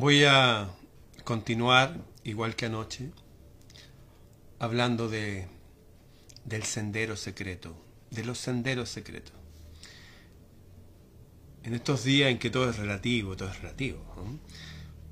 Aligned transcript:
Voy 0.00 0.22
a 0.22 0.70
continuar, 1.24 1.96
igual 2.22 2.54
que 2.54 2.66
anoche, 2.66 3.10
hablando 4.60 5.08
de, 5.08 5.48
del 6.44 6.62
sendero 6.62 7.16
secreto, 7.16 7.74
de 8.12 8.24
los 8.24 8.38
senderos 8.38 8.90
secretos. 8.90 9.34
En 11.64 11.74
estos 11.74 12.04
días 12.04 12.30
en 12.30 12.38
que 12.38 12.48
todo 12.48 12.70
es 12.70 12.76
relativo, 12.76 13.36
todo 13.36 13.48
es 13.48 13.60
relativo, 13.60 13.98
¿no? 14.14 14.38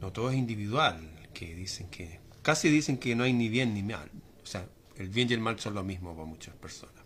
no 0.00 0.12
todo 0.12 0.30
es 0.30 0.36
individual, 0.36 1.28
que 1.34 1.56
dicen 1.56 1.88
que 1.88 2.20
casi 2.42 2.68
dicen 2.68 2.98
que 2.98 3.16
no 3.16 3.24
hay 3.24 3.32
ni 3.32 3.48
bien 3.48 3.74
ni 3.74 3.82
mal, 3.82 4.08
o 4.40 4.46
sea, 4.46 4.68
el 4.98 5.08
bien 5.08 5.28
y 5.28 5.32
el 5.34 5.40
mal 5.40 5.58
son 5.58 5.74
lo 5.74 5.82
mismo 5.82 6.14
para 6.14 6.28
muchas 6.28 6.54
personas. 6.54 7.02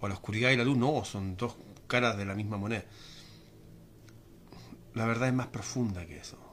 O 0.00 0.08
la 0.08 0.14
oscuridad 0.14 0.52
y 0.52 0.56
la 0.56 0.64
luz 0.64 0.78
no, 0.78 1.04
son 1.04 1.36
dos 1.36 1.54
caras 1.86 2.16
de 2.16 2.24
la 2.24 2.34
misma 2.34 2.56
moneda. 2.56 2.84
La 4.94 5.04
verdad 5.04 5.28
es 5.28 5.34
más 5.34 5.48
profunda 5.48 6.06
que 6.06 6.16
eso. 6.16 6.43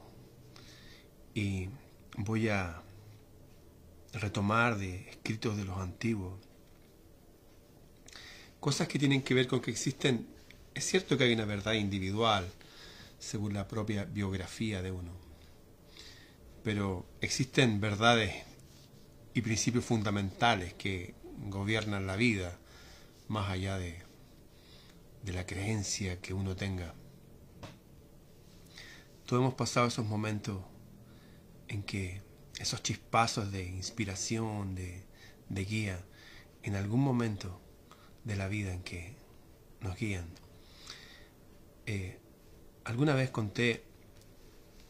Y 1.34 1.68
voy 2.16 2.48
a 2.48 2.82
retomar 4.12 4.76
de 4.76 5.08
escritos 5.10 5.56
de 5.56 5.64
los 5.64 5.78
antiguos 5.78 6.34
cosas 8.62 8.86
que 8.86 8.96
tienen 9.00 9.22
que 9.22 9.34
ver 9.34 9.48
con 9.48 9.60
que 9.60 9.72
existen, 9.72 10.24
es 10.72 10.86
cierto 10.86 11.18
que 11.18 11.24
hay 11.24 11.32
una 11.32 11.44
verdad 11.44 11.72
individual 11.72 12.48
según 13.18 13.54
la 13.54 13.66
propia 13.66 14.04
biografía 14.04 14.80
de 14.82 14.92
uno, 14.92 15.10
pero 16.62 17.04
existen 17.20 17.80
verdades 17.80 18.44
y 19.34 19.40
principios 19.40 19.84
fundamentales 19.84 20.74
que 20.74 21.16
gobiernan 21.48 22.06
la 22.06 22.14
vida 22.14 22.56
más 23.26 23.50
allá 23.50 23.78
de, 23.78 24.00
de 25.24 25.32
la 25.32 25.44
creencia 25.44 26.20
que 26.20 26.32
uno 26.32 26.54
tenga. 26.54 26.94
Todos 29.26 29.40
hemos 29.40 29.54
pasado 29.54 29.88
esos 29.88 30.06
momentos 30.06 30.62
en 31.68 31.82
que 31.82 32.22
esos 32.58 32.82
chispazos 32.82 33.50
de 33.52 33.64
inspiración, 33.64 34.74
de, 34.74 35.04
de 35.48 35.64
guía, 35.64 36.04
en 36.62 36.76
algún 36.76 37.00
momento 37.00 37.60
de 38.24 38.36
la 38.36 38.48
vida 38.48 38.72
en 38.72 38.82
que 38.82 39.14
nos 39.80 39.96
guían. 39.96 40.26
Eh, 41.86 42.18
alguna 42.84 43.14
vez 43.14 43.30
conté, 43.30 43.82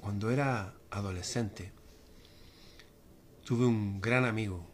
cuando 0.00 0.30
era 0.30 0.74
adolescente, 0.90 1.72
tuve 3.44 3.66
un 3.66 4.00
gran 4.00 4.24
amigo, 4.24 4.66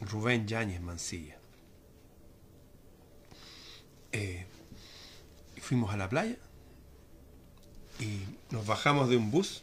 Rubén 0.00 0.46
Yáñez 0.46 0.80
Mancilla. 0.80 1.38
Eh, 4.12 4.46
fuimos 5.60 5.92
a 5.92 5.96
la 5.96 6.08
playa 6.08 6.36
y 8.00 8.22
nos 8.50 8.66
bajamos 8.66 9.10
de 9.10 9.16
un 9.16 9.30
bus, 9.30 9.62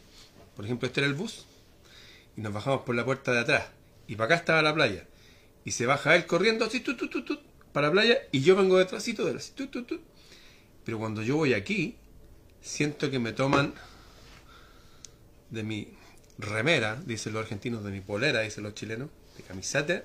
por 0.56 0.64
ejemplo 0.64 0.88
este 0.88 1.00
era 1.00 1.08
el 1.08 1.14
bus, 1.14 1.46
y 2.36 2.40
nos 2.40 2.52
bajamos 2.52 2.82
por 2.82 2.94
la 2.94 3.04
puerta 3.04 3.32
de 3.32 3.40
atrás, 3.40 3.68
y 4.08 4.16
para 4.16 4.26
acá 4.26 4.34
estaba 4.36 4.62
la 4.62 4.74
playa, 4.74 5.06
y 5.64 5.72
se 5.72 5.86
baja 5.86 6.16
él 6.16 6.26
corriendo 6.26 6.64
así, 6.64 6.80
tu, 6.80 6.96
tu, 6.96 7.08
tu, 7.08 7.38
para 7.72 7.88
la 7.88 7.92
playa, 7.92 8.18
y 8.32 8.40
yo 8.40 8.56
vengo 8.56 8.78
detrásito 8.78 9.24
de 9.24 9.32
él, 9.32 9.36
así, 9.36 9.52
pero 10.84 10.98
cuando 10.98 11.22
yo 11.22 11.36
voy 11.36 11.52
aquí, 11.52 11.96
siento 12.62 13.10
que 13.10 13.18
me 13.18 13.32
toman 13.32 13.74
de 15.50 15.62
mi 15.62 15.88
remera, 16.38 17.00
dicen 17.04 17.32
los 17.32 17.42
argentinos, 17.42 17.84
de 17.84 17.90
mi 17.90 18.00
polera, 18.00 18.40
dicen 18.40 18.64
los 18.64 18.74
chilenos, 18.74 19.10
de 19.36 19.42
camiseta, 19.42 19.94
de 19.94 20.04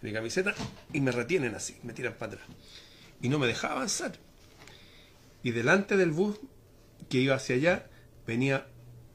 mi 0.00 0.12
camiseta, 0.12 0.54
y 0.92 1.00
me 1.00 1.12
retienen 1.12 1.54
así, 1.54 1.76
me 1.82 1.92
tiran 1.92 2.14
para 2.14 2.32
atrás. 2.32 2.46
Y 3.20 3.28
no 3.28 3.38
me 3.38 3.46
dejaba 3.46 3.74
avanzar. 3.74 4.12
Y 5.42 5.50
delante 5.50 5.96
del 5.96 6.10
bus 6.10 6.38
que 7.08 7.18
iba 7.18 7.34
hacia 7.34 7.56
allá 7.56 7.86
venía 8.26 8.66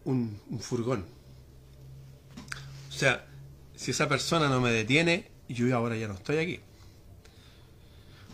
un, 0.07 0.39
furgón. 0.59 1.05
O 2.89 2.91
sea, 2.91 3.27
si 3.75 3.91
esa 3.91 4.07
persona 4.07 4.47
no 4.47 4.61
me 4.61 4.71
detiene, 4.71 5.29
yo 5.49 5.75
ahora 5.75 5.95
ya 5.95 6.07
no 6.07 6.15
estoy 6.15 6.37
aquí. 6.37 6.59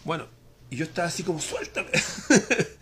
Bueno, 0.05 0.27
y 0.69 0.77
yo 0.77 0.85
estaba 0.85 1.07
así 1.07 1.23
como 1.23 1.39
suéltame. 1.39 1.89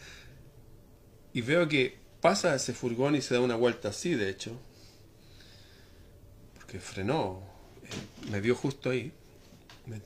y 1.33 1.41
veo 1.41 1.67
que 1.67 1.97
pasa 2.19 2.53
ese 2.53 2.73
furgón 2.73 3.15
y 3.15 3.21
se 3.21 3.33
da 3.33 3.39
una 3.39 3.55
vuelta 3.55 3.89
así, 3.89 4.13
de 4.13 4.29
hecho. 4.29 4.59
Porque 6.55 6.79
frenó. 6.79 7.41
eh, 7.83 8.29
Me 8.29 8.41
vio 8.41 8.55
justo 8.55 8.89
ahí. 8.89 9.11
Me 9.85 10.01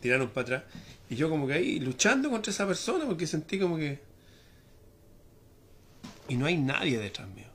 tiraron 0.00 0.30
para 0.30 0.42
atrás. 0.42 0.62
Y 1.08 1.16
yo 1.16 1.30
como 1.30 1.46
que 1.46 1.54
ahí 1.54 1.78
luchando 1.78 2.30
contra 2.30 2.52
esa 2.52 2.66
persona 2.66 3.06
porque 3.06 3.26
sentí 3.26 3.58
como 3.58 3.76
que... 3.76 4.00
Y 6.28 6.36
no 6.36 6.46
hay 6.46 6.56
nadie 6.56 6.98
detrás 6.98 7.28
mío. 7.28 7.49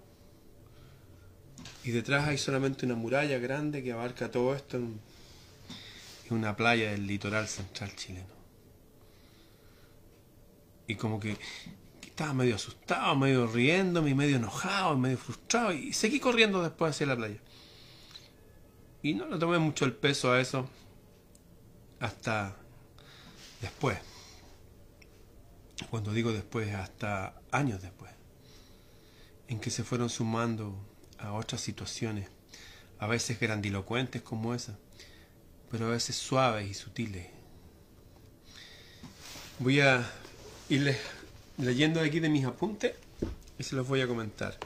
Y 1.85 1.91
detrás 1.91 2.27
hay 2.27 2.39
solamente 2.39 2.87
una 2.87 2.95
muralla 2.95 3.37
grande 3.37 3.83
que 3.83 3.91
abarca 3.91 4.31
todo 4.31 4.55
esto 4.55 4.77
en 4.77 4.99
una 6.31 6.55
playa 6.55 6.89
del 6.89 7.05
litoral 7.05 7.47
central 7.47 7.95
chileno. 7.95 8.33
Y 10.87 10.95
como 10.95 11.19
que 11.19 11.37
estaba 12.01 12.33
medio 12.33 12.55
asustado, 12.55 13.15
medio 13.15 13.45
riéndome, 13.45 14.15
medio 14.15 14.37
enojado, 14.37 14.97
medio 14.97 15.19
frustrado, 15.19 15.73
y 15.73 15.93
seguí 15.93 16.19
corriendo 16.19 16.63
después 16.63 16.89
hacia 16.89 17.05
la 17.05 17.15
playa. 17.15 17.37
Y 19.03 19.13
no 19.13 19.27
le 19.27 19.37
tomé 19.37 19.59
mucho 19.59 19.85
el 19.85 19.93
peso 19.93 20.31
a 20.31 20.41
eso 20.41 20.67
hasta 21.99 22.55
después. 23.61 23.99
Cuando 25.91 26.13
digo 26.13 26.33
después, 26.33 26.73
hasta 26.73 27.39
años 27.51 27.83
después, 27.83 28.11
en 29.47 29.59
que 29.59 29.69
se 29.69 29.83
fueron 29.83 30.09
sumando 30.09 30.75
a 31.25 31.33
otras 31.33 31.61
situaciones, 31.61 32.27
a 32.99 33.07
veces 33.07 33.39
grandilocuentes 33.39 34.21
como 34.21 34.53
esa, 34.53 34.77
pero 35.69 35.87
a 35.87 35.89
veces 35.89 36.15
suaves 36.15 36.69
y 36.69 36.73
sutiles. 36.73 37.27
Voy 39.59 39.79
a 39.79 40.09
irles 40.69 40.97
leyendo 41.57 42.01
aquí 42.01 42.19
de 42.19 42.29
mis 42.29 42.45
apuntes 42.45 42.93
y 43.57 43.63
se 43.63 43.75
los 43.75 43.87
voy 43.87 44.01
a 44.01 44.07
comentar. 44.07 44.57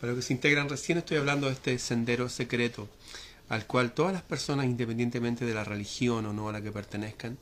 Para 0.00 0.12
los 0.12 0.20
que 0.20 0.26
se 0.26 0.32
integran 0.32 0.68
recién 0.68 0.98
estoy 0.98 1.16
hablando 1.16 1.46
de 1.46 1.54
este 1.54 1.78
sendero 1.78 2.28
secreto 2.28 2.88
al 3.48 3.66
cual 3.66 3.92
todas 3.92 4.12
las 4.12 4.22
personas, 4.22 4.66
independientemente 4.66 5.44
de 5.44 5.54
la 5.54 5.64
religión 5.64 6.26
o 6.26 6.32
no 6.32 6.48
a 6.48 6.52
la 6.52 6.62
que 6.62 6.72
pertenezcan, 6.72 7.38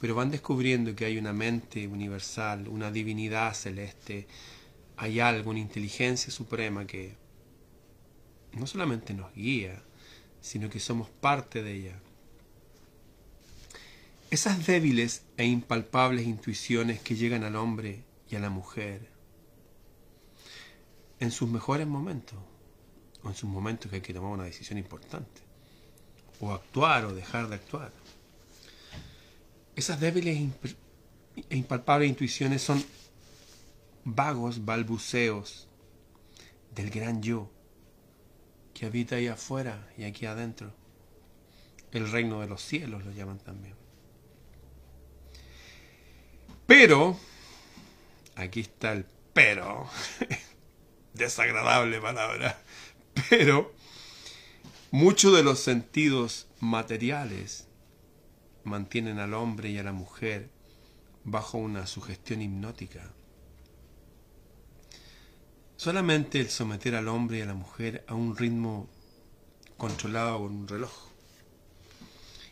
pero 0.00 0.14
van 0.14 0.30
descubriendo 0.30 0.94
que 0.94 1.06
hay 1.06 1.18
una 1.18 1.32
mente 1.32 1.88
universal, 1.88 2.68
una 2.68 2.90
divinidad 2.90 3.54
celeste, 3.54 4.26
hay 4.96 5.20
algo, 5.20 5.50
una 5.50 5.60
inteligencia 5.60 6.32
suprema 6.32 6.86
que 6.86 7.14
no 8.56 8.66
solamente 8.66 9.14
nos 9.14 9.32
guía, 9.34 9.82
sino 10.40 10.68
que 10.68 10.80
somos 10.80 11.08
parte 11.08 11.62
de 11.62 11.72
ella. 11.72 12.00
Esas 14.30 14.66
débiles 14.66 15.24
e 15.36 15.46
impalpables 15.46 16.26
intuiciones 16.26 17.00
que 17.00 17.16
llegan 17.16 17.44
al 17.44 17.56
hombre 17.56 18.04
y 18.28 18.36
a 18.36 18.40
la 18.40 18.50
mujer 18.50 19.08
en 21.20 21.30
sus 21.30 21.48
mejores 21.48 21.86
momentos, 21.86 22.38
o 23.22 23.28
en 23.28 23.34
sus 23.34 23.48
momentos 23.48 23.88
que 23.88 23.96
hay 23.96 24.02
que 24.02 24.12
tomar 24.12 24.32
una 24.32 24.44
decisión 24.44 24.78
importante, 24.78 25.40
o 26.40 26.52
actuar 26.52 27.06
o 27.06 27.14
dejar 27.14 27.48
de 27.48 27.54
actuar. 27.54 27.92
Esas 29.76 30.00
débiles 30.00 30.36
e 31.48 31.56
impalpables 31.56 32.08
intuiciones 32.08 32.62
son 32.62 32.84
vagos 34.04 34.64
balbuceos 34.64 35.68
del 36.74 36.90
gran 36.90 37.22
yo 37.22 37.53
que 38.74 38.86
habita 38.86 39.16
ahí 39.16 39.28
afuera 39.28 39.88
y 39.96 40.04
aquí 40.04 40.26
adentro. 40.26 40.72
El 41.92 42.10
reino 42.10 42.40
de 42.40 42.48
los 42.48 42.60
cielos 42.60 43.04
lo 43.04 43.12
llaman 43.12 43.38
también. 43.38 43.76
Pero, 46.66 47.18
aquí 48.34 48.60
está 48.60 48.92
el 48.92 49.06
pero, 49.32 49.88
desagradable 51.14 52.00
palabra, 52.00 52.58
pero 53.28 53.72
muchos 54.90 55.34
de 55.34 55.42
los 55.42 55.60
sentidos 55.60 56.48
materiales 56.60 57.68
mantienen 58.62 59.18
al 59.18 59.34
hombre 59.34 59.70
y 59.70 59.78
a 59.78 59.82
la 59.82 59.92
mujer 59.92 60.50
bajo 61.24 61.58
una 61.58 61.86
sugestión 61.86 62.42
hipnótica. 62.42 63.12
Solamente 65.76 66.40
el 66.40 66.50
someter 66.50 66.94
al 66.94 67.08
hombre 67.08 67.38
y 67.38 67.40
a 67.42 67.46
la 67.46 67.54
mujer 67.54 68.04
a 68.06 68.14
un 68.14 68.36
ritmo 68.36 68.88
controlado 69.76 70.38
por 70.38 70.50
un 70.50 70.68
reloj. 70.68 70.92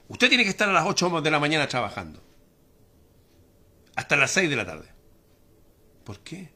Usted 0.09 0.29
tiene 0.29 0.45
que 0.45 0.51
estar 0.51 0.69
a 0.69 0.73
las 0.73 0.87
8 0.87 1.21
de 1.21 1.31
la 1.31 1.39
mañana 1.39 1.69
trabajando. 1.69 2.21
Hasta 3.95 4.17
las 4.17 4.31
6 4.33 4.51
de 4.51 4.57
la 4.57 4.67
tarde. 4.67 4.89
¿Por 6.05 6.19
qué? 6.21 6.51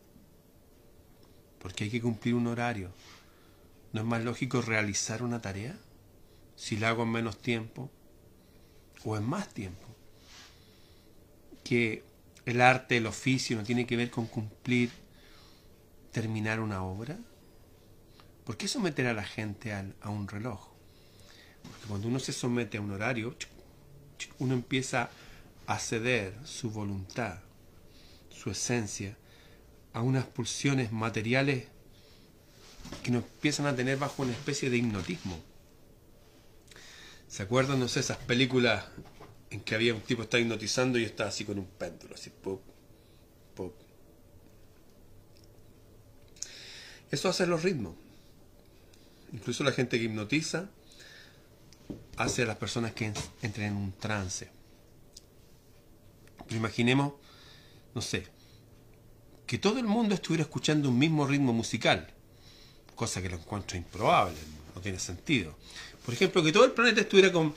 Porque 1.60 1.84
hay 1.84 1.90
que 1.90 2.02
cumplir 2.02 2.34
un 2.34 2.48
horario. 2.48 2.90
¿No 3.92 4.00
es 4.00 4.06
más 4.06 4.22
lógico 4.24 4.60
realizar 4.60 5.22
una 5.22 5.40
tarea? 5.40 5.76
Si 6.56 6.76
la 6.76 6.88
hago 6.88 7.04
en 7.04 7.12
menos 7.12 7.38
tiempo 7.38 7.90
o 9.04 9.16
en 9.16 9.24
más 9.24 9.48
tiempo. 9.54 9.86
Que 11.64 12.04
el 12.44 12.60
arte, 12.60 12.96
el 12.96 13.06
oficio 13.06 13.56
no 13.56 13.62
tiene 13.62 13.86
que 13.86 13.96
ver 13.96 14.10
con 14.10 14.26
cumplir, 14.26 14.90
terminar 16.16 16.60
una 16.60 16.82
obra. 16.82 17.18
¿Por 18.46 18.56
qué 18.56 18.68
someter 18.68 19.06
a 19.06 19.12
la 19.12 19.22
gente 19.22 19.74
a 19.74 20.08
un 20.08 20.26
reloj? 20.26 20.68
Porque 21.62 21.86
cuando 21.88 22.08
uno 22.08 22.18
se 22.18 22.32
somete 22.32 22.78
a 22.78 22.80
un 22.80 22.90
horario, 22.90 23.36
uno 24.38 24.54
empieza 24.54 25.10
a 25.66 25.78
ceder 25.78 26.32
su 26.42 26.70
voluntad, 26.70 27.40
su 28.30 28.50
esencia, 28.50 29.18
a 29.92 30.00
unas 30.00 30.24
pulsiones 30.24 30.90
materiales 30.90 31.64
que 33.02 33.10
nos 33.10 33.24
empiezan 33.24 33.66
a 33.66 33.76
tener 33.76 33.98
bajo 33.98 34.22
una 34.22 34.32
especie 34.32 34.70
de 34.70 34.78
hipnotismo. 34.78 35.38
¿Se 37.28 37.42
acuerdan, 37.42 37.78
no 37.78 37.88
sé, 37.88 38.00
esas 38.00 38.16
películas 38.16 38.86
en 39.50 39.60
que 39.60 39.74
había 39.74 39.92
un 39.92 40.00
tipo 40.00 40.22
que 40.22 40.24
estaba 40.24 40.40
hipnotizando 40.40 40.98
y 40.98 41.04
estaba 41.04 41.28
así 41.28 41.44
con 41.44 41.58
un 41.58 41.66
péndulo, 41.66 42.14
así, 42.14 42.30
pop, 42.30 42.62
pop. 43.54 43.85
Eso 47.10 47.28
hace 47.28 47.46
los 47.46 47.62
ritmos. 47.62 47.94
Incluso 49.32 49.64
la 49.64 49.72
gente 49.72 49.98
que 49.98 50.04
hipnotiza 50.04 50.68
hace 52.16 52.42
a 52.42 52.46
las 52.46 52.56
personas 52.56 52.92
que 52.92 53.12
entren 53.42 53.68
en 53.68 53.76
un 53.76 53.92
trance. 53.92 54.48
Pero 56.46 56.56
imaginemos, 56.56 57.14
no 57.94 58.00
sé, 58.00 58.26
que 59.46 59.58
todo 59.58 59.78
el 59.78 59.86
mundo 59.86 60.14
estuviera 60.14 60.42
escuchando 60.42 60.88
un 60.88 60.98
mismo 60.98 61.26
ritmo 61.26 61.52
musical, 61.52 62.12
cosa 62.94 63.20
que 63.22 63.28
lo 63.28 63.36
encuentro 63.36 63.76
improbable, 63.76 64.36
no 64.74 64.80
tiene 64.80 64.98
sentido. 64.98 65.56
Por 66.04 66.14
ejemplo, 66.14 66.42
que 66.42 66.52
todo 66.52 66.64
el 66.64 66.72
planeta 66.72 67.00
estuviera 67.00 67.32
con 67.32 67.54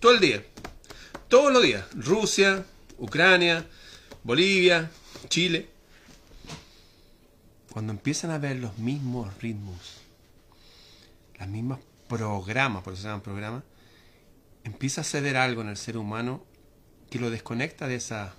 todo 0.00 0.12
el 0.12 0.20
día, 0.20 0.44
todos 1.28 1.52
los 1.52 1.62
días, 1.62 1.84
Rusia, 1.94 2.64
Ucrania, 2.98 3.66
Bolivia, 4.22 4.90
Chile. 5.28 5.73
Cuando 7.74 7.92
empiezan 7.92 8.30
a 8.30 8.38
ver 8.38 8.54
los 8.54 8.78
mismos 8.78 9.36
ritmos, 9.42 10.00
las 11.40 11.48
mismas 11.48 11.80
programas, 12.08 12.84
por 12.84 12.92
eso 12.92 13.02
se 13.02 13.08
llaman 13.08 13.20
programas, 13.20 13.64
empieza 14.62 15.00
a 15.00 15.04
ceder 15.04 15.36
algo 15.36 15.60
en 15.60 15.70
el 15.70 15.76
ser 15.76 15.98
humano 15.98 16.44
que 17.10 17.18
lo 17.18 17.30
desconecta 17.30 17.88
de 17.88 17.96
esa 17.96 18.32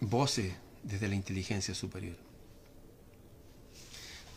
voces 0.00 0.52
desde 0.82 1.06
la 1.06 1.14
inteligencia 1.14 1.72
superior. 1.72 2.16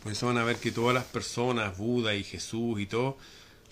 Por 0.04 0.12
eso 0.12 0.28
van 0.28 0.38
a 0.38 0.44
ver 0.44 0.58
que 0.58 0.70
todas 0.70 0.94
las 0.94 1.06
personas, 1.06 1.76
Buda 1.76 2.14
y 2.14 2.22
Jesús 2.22 2.80
y 2.80 2.86
todo, 2.86 3.18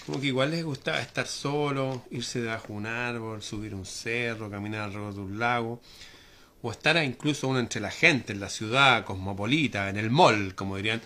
como 0.05 0.21
que 0.21 0.27
igual 0.27 0.51
les 0.51 0.65
gustaba 0.65 1.01
estar 1.01 1.29
solo, 1.29 2.03
irse 2.11 2.41
debajo 2.41 2.67
de 2.67 2.73
un 2.73 2.87
árbol, 2.87 3.41
subir 3.41 3.73
un 3.73 3.87
cerro, 3.87 4.51
caminar 4.51 4.81
alrededor 4.81 5.15
de 5.15 5.21
un 5.21 5.39
lago, 5.39 5.81
o 6.63 6.71
estar 6.71 7.03
incluso 7.03 7.49
uno 7.49 7.59
entre 7.59 7.81
la 7.81 7.91
gente, 7.91 8.33
en 8.33 8.41
la 8.41 8.51
ciudad 8.51 9.05
cosmopolita, 9.05 9.89
en 9.89 9.97
el 9.97 10.11
mall, 10.11 10.55
como 10.55 10.77
dirían, 10.77 11.01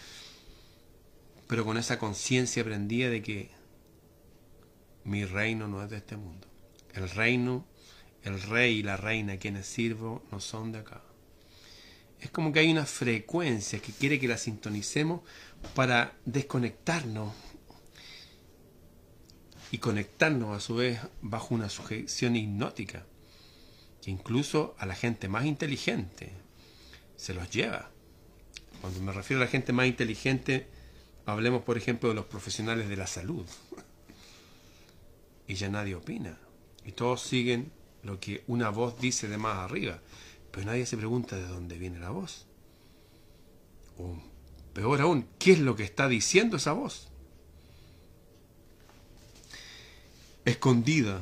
pero 1.47 1.65
con 1.65 1.77
esa 1.77 1.99
conciencia 1.99 2.63
aprendida 2.63 3.11
de 3.11 3.23
que 3.23 3.51
mi 5.05 5.25
reino 5.25 5.69
no 5.69 5.83
es 5.83 5.91
de 5.91 5.99
este 5.99 6.17
mundo. 6.17 6.49
El 6.95 7.09
reino, 7.11 7.67
el 8.23 8.41
rey 8.41 8.79
y 8.79 8.83
la 8.83 8.97
reina 8.97 9.35
a 9.35 9.37
quienes 9.37 9.67
sirvo 9.67 10.25
no 10.33 10.41
son 10.41 10.73
de 10.73 10.79
acá. 10.79 11.03
Es 12.21 12.31
como 12.31 12.53
que 12.53 12.61
hay 12.61 12.73
una 12.73 12.87
frecuencia 12.87 13.81
que 13.81 13.93
quiere 13.93 14.19
que 14.19 14.29
la 14.29 14.39
sintonicemos 14.39 15.21
para 15.75 16.15
desconectarnos 16.25 17.33
y 19.71 19.79
conectarnos 19.79 20.57
a 20.57 20.61
su 20.61 20.77
vez 20.77 21.01
bajo 21.21 21.55
una 21.55 21.69
sujeción 21.69 22.37
hipnótica 22.37 23.05
que 24.05 24.11
incluso 24.11 24.75
a 24.79 24.85
la 24.85 24.95
gente 24.95 25.29
más 25.29 25.47
inteligente 25.47 26.31
se 27.17 27.33
los 27.33 27.49
lleva. 27.49 27.89
Cuando 28.83 29.01
me 29.01 29.13
refiero 29.13 29.41
a 29.41 29.47
la 29.47 29.51
gente 29.51 29.73
más 29.73 29.87
inteligente, 29.87 30.69
hablemos 31.25 31.63
por 31.63 31.79
ejemplo 31.79 32.11
de 32.11 32.15
los 32.15 32.27
profesionales 32.27 32.89
de 32.89 32.97
la 32.97 33.07
salud. 33.07 33.47
Y 35.47 35.57
ya 35.57 35.69
nadie 35.69 35.95
opina. 35.95 36.39
Y 36.87 36.93
todos 36.93 37.21
siguen 37.21 37.71
lo 38.03 38.19
que 38.19 38.45
una 38.47 38.71
voz 38.71 38.99
dice 38.99 39.29
de 39.29 39.37
más 39.37 39.59
arriba. 39.59 40.01
Pero 40.51 40.65
nadie 40.65 40.87
se 40.87 40.97
pregunta 40.97 41.37
de 41.37 41.47
dónde 41.47 41.77
viene 41.77 41.99
la 41.99 42.09
voz. 42.09 42.47
O 43.99 44.17
peor 44.73 45.03
aún, 45.03 45.27
¿qué 45.39 45.53
es 45.53 45.59
lo 45.59 45.77
que 45.77 45.83
está 45.83 46.09
diciendo 46.09 46.57
esa 46.57 46.73
voz? 46.73 47.09
Escondida 50.47 51.21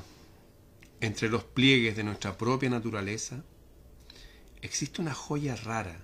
entre 1.03 1.29
los 1.29 1.43
pliegues 1.43 1.97
de 1.97 2.05
nuestra 2.05 2.39
propia 2.39 2.71
naturaleza, 2.71 3.45
existe 4.61 5.03
una 5.03 5.13
joya 5.13 5.57
rara, 5.57 6.01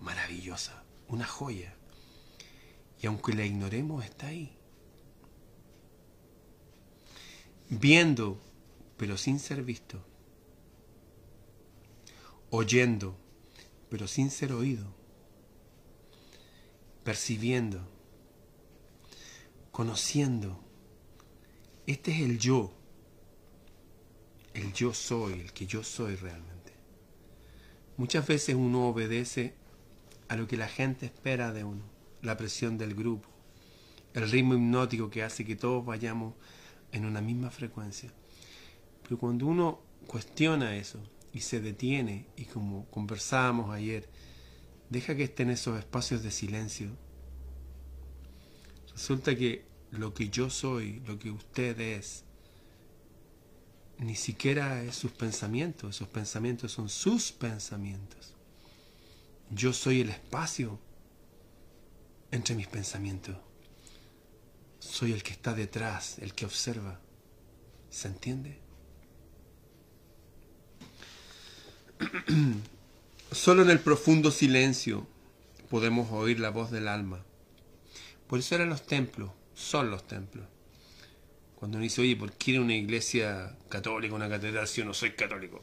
maravillosa, 0.00 0.84
una 1.08 1.26
joya. 1.26 1.74
Y 3.00 3.06
aunque 3.06 3.32
la 3.32 3.44
ignoremos, 3.44 4.04
está 4.04 4.26
ahí. 4.26 4.56
Viendo, 7.70 8.38
pero 8.98 9.16
sin 9.16 9.40
ser 9.40 9.62
visto 9.62 10.04
oyendo, 12.50 13.16
pero 13.88 14.06
sin 14.06 14.30
ser 14.30 14.52
oído, 14.52 14.94
percibiendo, 17.02 17.88
conociendo. 19.72 20.60
Este 21.86 22.12
es 22.12 22.20
el 22.20 22.38
yo, 22.38 22.72
el 24.54 24.72
yo 24.72 24.94
soy, 24.94 25.34
el 25.34 25.52
que 25.52 25.66
yo 25.66 25.82
soy 25.82 26.16
realmente. 26.16 26.72
Muchas 27.96 28.26
veces 28.26 28.54
uno 28.54 28.88
obedece 28.88 29.54
a 30.28 30.36
lo 30.36 30.48
que 30.48 30.56
la 30.56 30.68
gente 30.68 31.06
espera 31.06 31.52
de 31.52 31.64
uno, 31.64 31.84
la 32.22 32.36
presión 32.36 32.78
del 32.78 32.94
grupo, 32.94 33.28
el 34.14 34.30
ritmo 34.30 34.54
hipnótico 34.54 35.10
que 35.10 35.22
hace 35.22 35.44
que 35.44 35.56
todos 35.56 35.84
vayamos 35.84 36.34
en 36.92 37.04
una 37.04 37.20
misma 37.20 37.50
frecuencia. 37.50 38.12
Pero 39.02 39.18
cuando 39.18 39.46
uno 39.46 39.80
cuestiona 40.06 40.76
eso, 40.76 41.00
y 41.34 41.40
se 41.40 41.60
detiene 41.60 42.28
y 42.36 42.44
como 42.44 42.86
conversábamos 42.90 43.74
ayer, 43.74 44.08
deja 44.88 45.16
que 45.16 45.24
estén 45.24 45.50
esos 45.50 45.76
espacios 45.76 46.22
de 46.22 46.30
silencio. 46.30 46.96
Resulta 48.92 49.34
que 49.34 49.66
lo 49.90 50.14
que 50.14 50.28
yo 50.30 50.48
soy, 50.48 51.00
lo 51.00 51.18
que 51.18 51.32
usted 51.32 51.78
es, 51.80 52.23
ni 54.04 54.16
siquiera 54.16 54.82
es 54.82 54.96
sus 54.96 55.12
pensamientos, 55.12 55.96
esos 55.96 56.08
pensamientos 56.08 56.72
son 56.72 56.88
sus 56.88 57.32
pensamientos. 57.32 58.34
Yo 59.50 59.72
soy 59.72 60.00
el 60.00 60.10
espacio 60.10 60.78
entre 62.30 62.54
mis 62.54 62.66
pensamientos. 62.66 63.36
Soy 64.78 65.12
el 65.12 65.22
que 65.22 65.32
está 65.32 65.54
detrás, 65.54 66.18
el 66.18 66.34
que 66.34 66.44
observa. 66.44 67.00
¿Se 67.90 68.08
entiende? 68.08 68.58
Solo 73.32 73.62
en 73.62 73.70
el 73.70 73.80
profundo 73.80 74.30
silencio 74.30 75.06
podemos 75.70 76.10
oír 76.12 76.40
la 76.40 76.50
voz 76.50 76.70
del 76.70 76.88
alma. 76.88 77.24
Por 78.26 78.40
eso 78.40 78.54
eran 78.54 78.68
los 78.68 78.86
templos, 78.86 79.30
son 79.54 79.90
los 79.90 80.06
templos. 80.06 80.46
Cuando 81.64 81.78
uno 81.78 81.84
dice, 81.84 82.02
oye, 82.02 82.14
¿por 82.14 82.30
qué 82.32 82.60
una 82.60 82.74
iglesia 82.74 83.56
católica, 83.70 84.14
una 84.14 84.28
catedral 84.28 84.68
si 84.68 84.82
yo 84.82 84.84
no 84.84 84.92
soy 84.92 85.12
católico? 85.12 85.62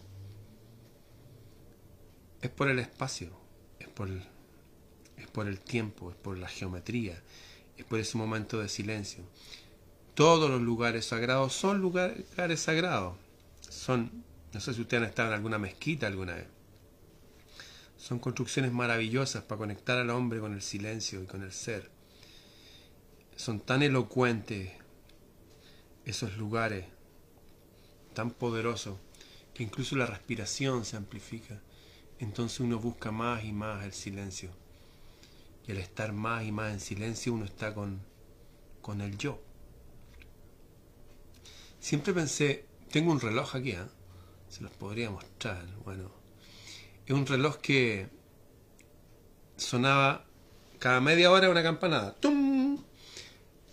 Es 2.42 2.50
por 2.50 2.70
el 2.70 2.80
espacio, 2.80 3.30
es 3.78 3.88
por 3.88 4.08
el, 4.08 4.24
es 5.18 5.28
por 5.28 5.46
el 5.46 5.60
tiempo, 5.60 6.10
es 6.10 6.18
por 6.18 6.40
la 6.40 6.48
geometría, 6.48 7.22
es 7.78 7.86
por 7.86 8.00
ese 8.00 8.18
momento 8.18 8.60
de 8.60 8.68
silencio. 8.68 9.24
Todos 10.16 10.50
los 10.50 10.60
lugares 10.60 11.06
sagrados 11.06 11.54
son 11.54 11.78
lugares 11.82 12.60
sagrados, 12.60 13.16
son 13.70 14.24
no 14.54 14.60
sé 14.60 14.74
si 14.74 14.82
ustedes 14.82 15.04
han 15.04 15.10
estado 15.10 15.28
en 15.28 15.36
alguna 15.36 15.60
mezquita 15.60 16.08
alguna 16.08 16.34
vez. 16.34 16.48
Son 17.98 18.18
construcciones 18.18 18.72
maravillosas 18.72 19.44
para 19.44 19.60
conectar 19.60 20.00
al 20.00 20.10
hombre 20.10 20.40
con 20.40 20.56
el 20.56 20.64
silencio 20.64 21.22
y 21.22 21.28
con 21.28 21.44
el 21.44 21.52
ser. 21.52 21.92
Son 23.36 23.60
tan 23.60 23.84
elocuentes 23.84 24.81
esos 26.06 26.38
lugares, 26.38 26.86
tan 28.14 28.32
poderosos, 28.32 28.98
que 29.54 29.64
incluso 29.64 29.96
la 29.96 30.06
respiración 30.06 30.86
se 30.86 30.98
amplifica. 30.98 31.62
Entonces 32.20 32.60
uno 32.60 32.80
busca 32.80 33.12
más 33.12 33.44
y 33.44 33.52
más 33.52 33.84
el 33.84 33.94
silencio. 33.94 34.52
Y 35.68 35.72
al 35.72 35.78
estar 35.78 36.14
más 36.14 36.44
y 36.44 36.52
más 36.52 36.74
en 36.74 36.80
silencio 36.80 37.34
uno 37.34 37.46
está 37.46 37.74
con, 37.74 38.02
con 38.82 39.02
el 39.02 39.18
yo. 39.18 39.42
Siempre 41.80 42.14
pensé, 42.14 42.66
tengo 42.92 43.12
un 43.12 43.20
reloj 43.20 43.56
aquí, 43.56 43.72
¿eh? 43.72 43.86
Se 44.50 44.62
los 44.62 44.72
podría 44.72 45.10
mostrar. 45.10 45.66
Bueno, 45.84 46.12
es 47.06 47.14
un 47.14 47.26
reloj 47.26 47.58
que 47.58 48.10
sonaba 49.58 50.26
cada 50.78 51.00
media 51.00 51.32
hora 51.32 51.50
una 51.50 51.64
campanada. 51.64 52.16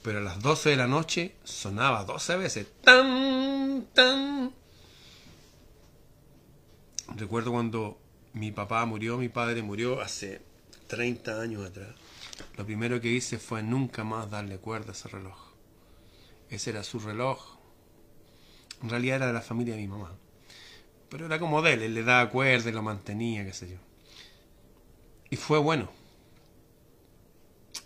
Pero 0.08 0.20
a 0.20 0.22
las 0.22 0.40
12 0.40 0.70
de 0.70 0.76
la 0.76 0.86
noche 0.86 1.34
sonaba 1.44 2.02
12 2.02 2.38
veces. 2.38 2.66
¡Tan! 2.82 3.88
¡Tan! 3.92 4.54
Recuerdo 7.14 7.52
cuando 7.52 8.00
mi 8.32 8.50
papá 8.50 8.86
murió, 8.86 9.18
mi 9.18 9.28
padre 9.28 9.60
murió 9.60 10.00
hace 10.00 10.40
30 10.86 11.42
años 11.42 11.66
atrás, 11.66 11.94
lo 12.56 12.64
primero 12.64 13.02
que 13.02 13.08
hice 13.08 13.38
fue 13.38 13.62
nunca 13.62 14.02
más 14.02 14.30
darle 14.30 14.56
cuerda 14.56 14.88
a 14.88 14.92
ese 14.92 15.08
reloj. 15.08 15.36
Ese 16.48 16.70
era 16.70 16.84
su 16.84 17.00
reloj. 17.00 17.58
En 18.82 18.88
realidad 18.88 19.16
era 19.16 19.26
de 19.26 19.34
la 19.34 19.42
familia 19.42 19.74
de 19.74 19.82
mi 19.82 19.88
mamá. 19.88 20.16
Pero 21.10 21.26
era 21.26 21.38
como 21.38 21.60
de 21.60 21.74
él, 21.74 21.82
él 21.82 21.92
le 21.92 22.02
daba 22.02 22.30
cuerda 22.30 22.70
y 22.70 22.72
lo 22.72 22.82
mantenía, 22.82 23.44
qué 23.44 23.52
sé 23.52 23.68
yo. 23.68 23.76
Y 25.28 25.36
fue 25.36 25.58
bueno. 25.58 25.90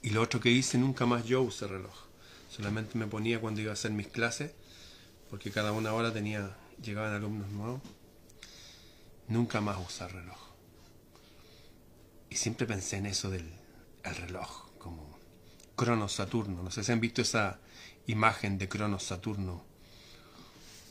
Y 0.02 0.10
lo 0.10 0.22
otro 0.22 0.38
que 0.38 0.50
hice, 0.50 0.78
nunca 0.78 1.04
más 1.04 1.24
yo 1.24 1.42
usé 1.42 1.66
reloj. 1.66 2.11
Solamente 2.54 2.98
me 2.98 3.06
ponía 3.06 3.40
cuando 3.40 3.62
iba 3.62 3.70
a 3.70 3.72
hacer 3.72 3.92
mis 3.92 4.08
clases, 4.08 4.52
porque 5.30 5.50
cada 5.50 5.72
una 5.72 5.94
hora 5.94 6.12
tenía, 6.12 6.54
llegaban 6.82 7.14
alumnos 7.14 7.48
nuevos. 7.48 7.80
Nunca 9.26 9.62
más 9.62 9.78
usar 9.78 10.12
reloj. 10.12 10.36
Y 12.28 12.36
siempre 12.36 12.66
pensé 12.66 12.98
en 12.98 13.06
eso 13.06 13.30
del 13.30 13.50
reloj, 14.02 14.68
como 14.78 15.18
Cronos 15.76 16.12
Saturno. 16.12 16.62
No 16.62 16.70
sé 16.70 16.84
si 16.84 16.92
han 16.92 17.00
visto 17.00 17.22
esa 17.22 17.58
imagen 18.06 18.58
de 18.58 18.68
Cronos 18.68 19.04
Saturno. 19.04 19.64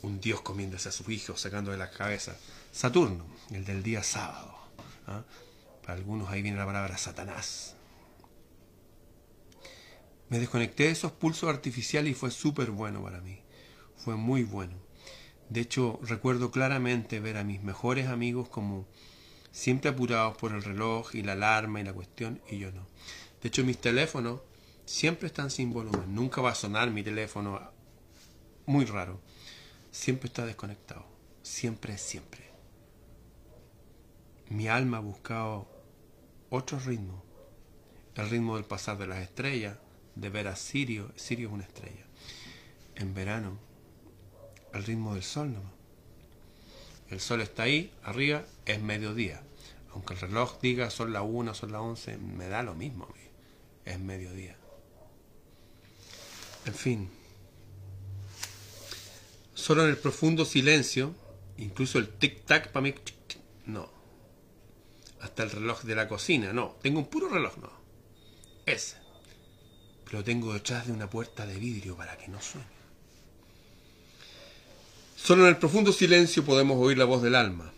Un 0.02 0.20
dios 0.20 0.40
comiéndose 0.40 0.88
a 0.88 0.92
su 0.92 1.08
hijo, 1.12 1.36
sacando 1.36 1.70
de 1.70 1.78
la 1.78 1.92
cabeza. 1.92 2.36
Saturno, 2.72 3.24
el 3.52 3.64
del 3.64 3.84
día 3.84 4.02
sábado. 4.02 4.52
¿ah? 5.06 5.22
Para 5.82 5.94
algunos 5.94 6.28
ahí 6.28 6.42
viene 6.42 6.58
la 6.58 6.66
palabra 6.66 6.98
Satanás. 6.98 7.76
Me 10.32 10.38
desconecté 10.38 10.84
de 10.84 10.92
esos 10.92 11.12
pulsos 11.12 11.50
artificiales 11.50 12.12
y 12.12 12.14
fue 12.14 12.30
súper 12.30 12.70
bueno 12.70 13.02
para 13.02 13.20
mí. 13.20 13.42
Fue 13.98 14.16
muy 14.16 14.44
bueno. 14.44 14.72
De 15.50 15.60
hecho, 15.60 16.00
recuerdo 16.02 16.50
claramente 16.50 17.20
ver 17.20 17.36
a 17.36 17.44
mis 17.44 17.62
mejores 17.62 18.06
amigos 18.06 18.48
como 18.48 18.86
siempre 19.50 19.90
apurados 19.90 20.38
por 20.38 20.52
el 20.52 20.62
reloj 20.62 21.14
y 21.14 21.22
la 21.22 21.32
alarma 21.32 21.82
y 21.82 21.84
la 21.84 21.92
cuestión, 21.92 22.40
y 22.50 22.56
yo 22.56 22.72
no. 22.72 22.86
De 23.42 23.48
hecho, 23.48 23.62
mis 23.62 23.76
teléfonos 23.76 24.40
siempre 24.86 25.26
están 25.26 25.50
sin 25.50 25.70
volumen. 25.70 26.14
Nunca 26.14 26.40
va 26.40 26.52
a 26.52 26.54
sonar 26.54 26.90
mi 26.90 27.02
teléfono. 27.02 27.70
Muy 28.64 28.86
raro. 28.86 29.20
Siempre 29.90 30.28
está 30.28 30.46
desconectado. 30.46 31.04
Siempre, 31.42 31.98
siempre. 31.98 32.48
Mi 34.48 34.66
alma 34.66 34.96
ha 34.96 35.00
buscado 35.00 35.68
otro 36.48 36.78
ritmo. 36.78 37.22
El 38.14 38.30
ritmo 38.30 38.56
del 38.56 38.64
pasar 38.64 38.96
de 38.96 39.06
las 39.06 39.18
estrellas, 39.18 39.76
de 40.14 40.28
ver 40.30 40.48
a 40.48 40.56
Sirio. 40.56 41.10
Sirio 41.16 41.48
es 41.48 41.54
una 41.54 41.64
estrella. 41.64 42.04
En 42.94 43.14
verano, 43.14 43.58
el 44.72 44.84
ritmo 44.84 45.14
del 45.14 45.22
sol 45.22 45.52
no. 45.52 45.62
El 47.10 47.20
sol 47.20 47.42
está 47.42 47.64
ahí, 47.64 47.92
arriba, 48.02 48.44
es 48.64 48.80
mediodía. 48.80 49.42
Aunque 49.92 50.14
el 50.14 50.20
reloj 50.20 50.60
diga 50.60 50.88
son 50.90 51.12
las 51.12 51.22
1, 51.26 51.54
son 51.54 51.72
las 51.72 51.82
11, 51.82 52.16
me 52.16 52.48
da 52.48 52.62
lo 52.62 52.74
mismo. 52.74 53.06
Es 53.84 53.98
mediodía. 53.98 54.56
En 56.64 56.74
fin. 56.74 57.10
Solo 59.54 59.84
en 59.84 59.90
el 59.90 59.98
profundo 59.98 60.44
silencio, 60.44 61.14
incluso 61.58 61.98
el 61.98 62.18
tic-tac 62.18 62.68
para 62.68 62.82
mí, 62.82 62.94
no. 63.66 63.90
Hasta 65.20 65.42
el 65.42 65.50
reloj 65.50 65.82
de 65.82 65.94
la 65.94 66.08
cocina, 66.08 66.52
no. 66.52 66.76
Tengo 66.80 66.98
un 66.98 67.06
puro 67.06 67.28
reloj, 67.28 67.58
no. 67.58 67.70
Ese. 68.64 69.01
Lo 70.12 70.22
tengo 70.22 70.52
detrás 70.52 70.86
de 70.86 70.92
una 70.92 71.08
puerta 71.08 71.46
de 71.46 71.58
vidrio 71.58 71.96
para 71.96 72.18
que 72.18 72.28
no 72.28 72.40
suene. 72.40 72.66
Solo 75.16 75.44
en 75.44 75.48
el 75.48 75.56
profundo 75.56 75.90
silencio 75.90 76.44
podemos 76.44 76.76
oír 76.78 76.98
la 76.98 77.06
voz 77.06 77.22
del 77.22 77.34
alma. 77.34 77.72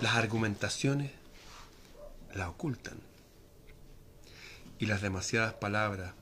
Las 0.00 0.14
argumentaciones 0.14 1.10
la 2.34 2.48
ocultan 2.48 3.00
y 4.78 4.86
las 4.86 5.02
demasiadas 5.02 5.54
palabras 5.54 6.14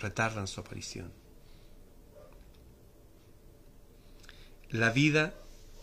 retardan 0.00 0.48
su 0.48 0.60
aparición. 0.60 1.12
La 4.70 4.90
vida 4.90 5.32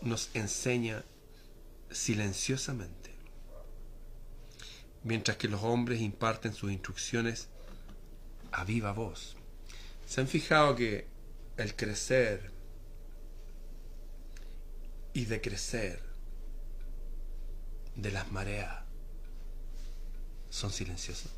nos 0.02 0.28
enseña 0.34 1.04
silenciosamente, 1.90 3.14
mientras 5.04 5.38
que 5.38 5.48
los 5.48 5.62
hombres 5.62 6.02
imparten 6.02 6.52
sus 6.52 6.70
instrucciones 6.70 7.48
a 8.52 8.64
viva 8.64 8.92
voz. 8.92 9.36
¿Se 10.06 10.20
han 10.20 10.28
fijado 10.28 10.74
que 10.74 11.06
el 11.56 11.74
crecer 11.74 12.50
y 15.12 15.24
decrecer 15.24 16.02
de 17.96 18.10
las 18.12 18.30
mareas 18.30 18.84
son 20.50 20.70
silenciosos? 20.70 21.32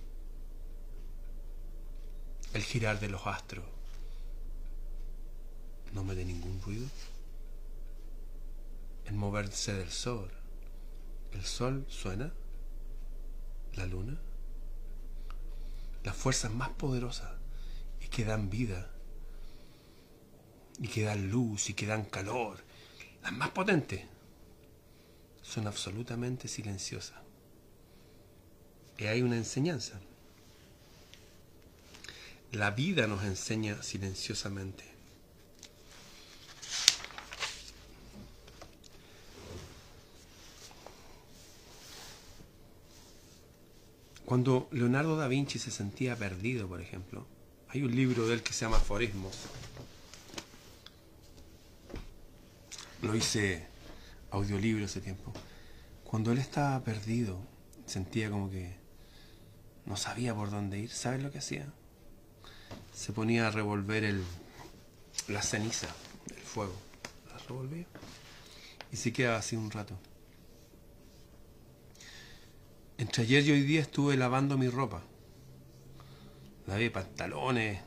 el 2.52 2.64
girar 2.64 2.98
de 2.98 3.08
los 3.08 3.26
astros 3.26 3.64
no 5.92 6.04
me 6.04 6.14
dé 6.14 6.24
ningún 6.24 6.60
ruido. 6.62 6.86
El 9.06 9.14
moverse 9.14 9.72
del 9.72 9.90
sol. 9.90 10.30
El 11.32 11.44
sol 11.44 11.84
suena. 11.88 12.32
La 13.74 13.86
luna. 13.86 14.16
Las 16.04 16.16
fuerzas 16.16 16.52
más 16.52 16.70
poderosas 16.70 17.32
y 18.00 18.08
que 18.08 18.24
dan 18.24 18.50
vida. 18.50 18.90
Y 20.78 20.88
que 20.88 21.02
dan 21.02 21.30
luz 21.30 21.70
y 21.70 21.74
que 21.74 21.86
dan 21.86 22.04
calor. 22.04 22.64
Las 23.22 23.32
más 23.32 23.50
potentes 23.50 24.06
son 25.42 25.66
absolutamente 25.66 26.48
silenciosas. 26.48 27.18
Y 28.98 29.06
hay 29.06 29.22
una 29.22 29.36
enseñanza. 29.36 30.00
La 32.52 32.70
vida 32.70 33.06
nos 33.06 33.24
enseña 33.24 33.82
silenciosamente. 33.82 34.89
Cuando 44.30 44.68
Leonardo 44.70 45.16
da 45.16 45.26
Vinci 45.26 45.58
se 45.58 45.72
sentía 45.72 46.14
perdido, 46.14 46.68
por 46.68 46.80
ejemplo, 46.80 47.26
hay 47.68 47.82
un 47.82 47.96
libro 47.96 48.28
de 48.28 48.34
él 48.34 48.44
que 48.44 48.52
se 48.52 48.64
llama 48.64 48.76
Aforismos. 48.76 49.36
Lo 53.02 53.16
hice 53.16 53.66
audiolibro 54.30 54.84
ese 54.84 55.00
tiempo. 55.00 55.32
Cuando 56.04 56.30
él 56.30 56.38
estaba 56.38 56.78
perdido, 56.84 57.40
sentía 57.86 58.30
como 58.30 58.48
que 58.52 58.76
no 59.84 59.96
sabía 59.96 60.32
por 60.32 60.52
dónde 60.52 60.78
ir. 60.78 60.90
¿Sabes 60.90 61.20
lo 61.24 61.32
que 61.32 61.38
hacía? 61.38 61.66
se 62.94 63.12
ponía 63.12 63.48
a 63.48 63.50
revolver 63.50 64.04
el, 64.04 64.22
la 65.26 65.42
ceniza, 65.42 65.88
el 66.28 66.40
fuego. 66.40 66.76
La 67.32 67.38
revolvía 67.48 67.86
y 68.92 68.96
se 68.96 69.12
quedaba 69.12 69.38
así 69.38 69.56
un 69.56 69.72
rato. 69.72 69.98
Entre 73.00 73.22
ayer 73.22 73.42
y 73.46 73.52
hoy 73.52 73.62
día 73.62 73.80
estuve 73.80 74.14
lavando 74.14 74.58
mi 74.58 74.68
ropa. 74.68 75.02
Lavé 76.66 76.90
pantalones, 76.90 77.80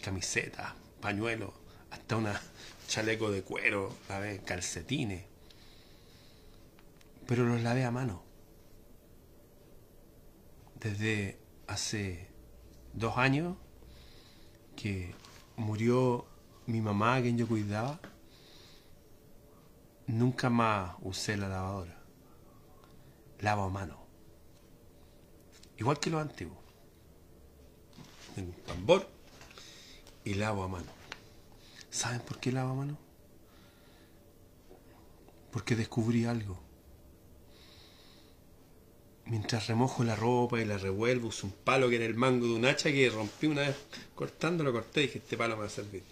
camisetas, 0.00 0.74
pañuelos, 1.00 1.50
hasta 1.90 2.16
un 2.16 2.28
chaleco 2.86 3.32
de 3.32 3.42
cuero, 3.42 3.92
lavé 4.08 4.38
calcetines. 4.44 5.24
Pero 7.26 7.44
los 7.44 7.60
lavé 7.60 7.84
a 7.84 7.90
mano. 7.90 8.22
Desde 10.78 11.40
hace 11.66 12.28
dos 12.92 13.18
años 13.18 13.56
que 14.76 15.12
murió 15.56 16.24
mi 16.66 16.80
mamá, 16.80 17.16
a 17.16 17.22
quien 17.22 17.36
yo 17.36 17.48
cuidaba, 17.48 17.98
nunca 20.06 20.50
más 20.50 20.94
usé 21.00 21.36
la 21.36 21.48
lavadora. 21.48 22.00
Lavo 23.40 23.64
a 23.64 23.68
mano. 23.68 24.01
Igual 25.82 25.98
que 25.98 26.10
los 26.10 26.22
antiguos. 26.22 26.58
Un 28.36 28.52
tambor 28.64 29.08
y 30.24 30.34
lavo 30.34 30.62
a 30.62 30.68
mano. 30.68 30.86
¿Saben 31.90 32.20
por 32.20 32.38
qué 32.38 32.52
lavo 32.52 32.70
a 32.70 32.74
mano? 32.74 32.96
Porque 35.50 35.74
descubrí 35.74 36.24
algo 36.24 36.56
mientras 39.26 39.66
remojo 39.66 40.04
la 40.04 40.14
ropa 40.14 40.60
y 40.60 40.64
la 40.64 40.78
revuelvo, 40.78 41.28
uso 41.28 41.48
un 41.48 41.52
palo 41.52 41.88
que 41.88 41.96
era 41.96 42.04
el 42.04 42.14
mango 42.14 42.46
de 42.46 42.52
un 42.52 42.66
hacha 42.66 42.92
que 42.92 43.10
rompí 43.10 43.46
una 43.46 43.62
vez 43.62 43.76
cortando, 44.14 44.62
lo 44.62 44.72
corté 44.72 45.00
y 45.00 45.06
dije, 45.06 45.18
este 45.18 45.36
palo 45.36 45.56
me 45.56 45.62
va 45.62 45.66
a 45.66 45.70
servir. 45.70 46.04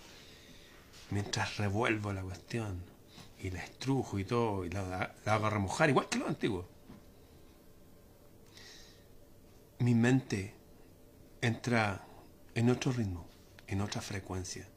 Mientras 1.11 1.59
revuelvo 1.59 2.13
la 2.13 2.23
cuestión 2.23 2.83
y 3.39 3.51
la 3.51 3.63
estrujo 3.63 4.19
y 4.19 4.25
todo, 4.25 4.65
y 4.65 4.71
la, 4.71 5.15
hago 5.27 5.47
a 5.47 5.51
remojar, 5.51 5.91
igual 5.91 6.09
que 6.09 6.19
lo 6.19 6.27
antiguo. 6.27 6.67
Mi 9.81 9.95
mente 9.95 10.55
entra 11.41 12.07
en 12.55 12.69
otro 12.69 12.93
ritmo, 12.93 13.27
en 13.67 13.81
otra 13.81 14.03
frecuencia. 14.03 14.69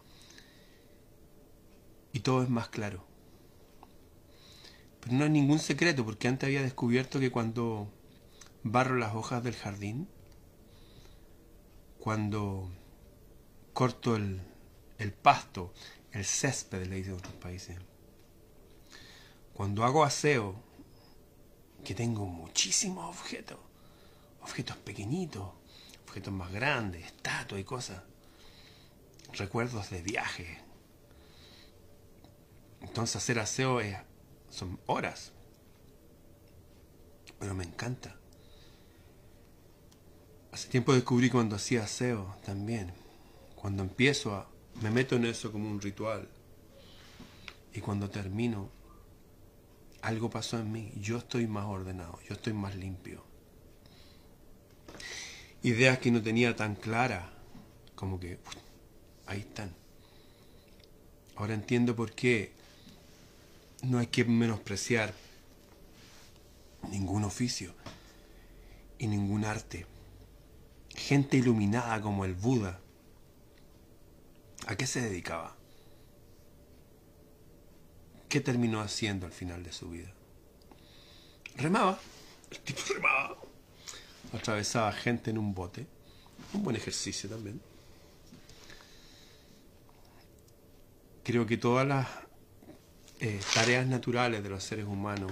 Y 2.14 2.22
todo 2.22 2.42
es 2.42 2.50
más 2.50 2.70
claro. 2.70 3.06
Pero 5.02 5.18
no 5.18 5.26
es 5.26 5.32
ningún 5.32 5.60
secreto, 5.60 6.06
porque 6.06 6.30
antes 6.30 6.48
había 6.48 6.62
descubierto 6.62 7.20
que 7.20 7.32
cuando 7.32 7.92
barro 8.64 8.96
las 8.96 9.14
hojas 9.14 9.44
del 9.44 9.56
jardín, 9.56 10.08
cuando 12.00 12.72
corto 13.74 14.16
el, 14.16 14.42
pasto, 15.22 15.74
el 16.14 16.24
césped, 16.24 16.88
le 16.88 16.96
dicen 16.96 17.16
otros 17.16 17.34
países, 17.34 17.78
cuando 19.54 19.84
hago 19.84 20.06
aseo, 20.06 20.56
que 21.84 21.94
tengo 21.94 22.26
muchísimos 22.26 23.10
objetos, 23.10 23.60
objetos 24.44 24.78
pequeñitos, 24.78 25.50
objetos 26.06 26.34
más 26.34 26.52
grandes, 26.52 27.06
estatuas 27.06 27.60
y 27.62 27.64
cosas, 27.64 28.04
recuerdos 29.34 29.90
de 29.90 30.02
viajes. 30.02 30.60
Entonces 32.82 33.16
hacer 33.16 33.40
aseo 33.40 33.80
es, 33.80 33.98
son 34.50 34.80
horas, 34.86 35.32
pero 37.40 37.56
me 37.56 37.64
encanta. 37.64 38.16
Hace 40.52 40.68
tiempo 40.68 40.94
descubrí 40.94 41.30
cuando 41.30 41.56
hacía 41.56 41.84
aseo 41.84 42.36
también, 42.46 42.94
cuando 43.56 43.82
empiezo 43.82 44.36
a, 44.36 44.50
me 44.82 44.92
meto 44.92 45.16
en 45.16 45.26
eso 45.26 45.52
como 45.52 45.70
un 45.70 45.82
ritual 45.82 46.30
y 47.74 47.80
cuando 47.80 48.10
termino 48.10 48.70
algo 50.02 50.30
pasó 50.30 50.60
en 50.60 50.72
mí, 50.72 50.92
yo 50.98 51.18
estoy 51.18 51.48
más 51.48 51.66
ordenado, 51.66 52.20
yo 52.28 52.36
estoy 52.36 52.52
más 52.54 52.76
limpio. 52.76 53.33
Ideas 55.64 55.98
que 56.00 56.12
no 56.12 56.22
tenía 56.22 56.56
tan 56.56 56.76
claras, 56.76 57.24
como 57.96 58.20
que 58.20 58.38
ahí 59.26 59.40
están. 59.40 59.74
Ahora 61.36 61.54
entiendo 61.54 61.96
por 61.96 62.12
qué 62.12 62.52
no 63.82 64.00
hay 64.00 64.08
que 64.08 64.26
menospreciar 64.26 65.14
ningún 66.90 67.24
oficio 67.24 67.74
y 68.98 69.08
ningún 69.08 69.46
arte. 69.46 69.86
Gente 70.90 71.38
iluminada 71.38 72.02
como 72.02 72.26
el 72.26 72.34
Buda, 72.34 72.82
¿a 74.68 74.76
qué 74.76 74.86
se 74.86 75.02
dedicaba? 75.02 75.56
¿Qué 78.28 78.42
terminó 78.42 78.82
haciendo 78.82 79.26
al 79.26 79.32
final 79.32 79.64
de 79.64 79.72
su 79.72 79.90
vida? 79.90 80.14
Remaba. 81.56 82.00
El 82.52 82.60
tipo 82.60 82.82
remaba. 82.94 83.38
Atravesaba 84.34 84.92
gente 84.92 85.32
en 85.32 85.38
un 85.38 85.54
bote. 85.54 85.88
Un 86.54 86.64
buen 86.64 86.76
ejercicio 86.76 87.30
también. 87.30 87.62
Creo 91.24 91.46
que 91.46 91.58
todas 91.58 91.88
las 91.88 92.08
eh, 93.20 93.40
tareas 93.54 93.88
naturales 93.88 94.44
de 94.44 94.50
los 94.50 94.64
seres 94.64 94.86
humanos, 94.86 95.32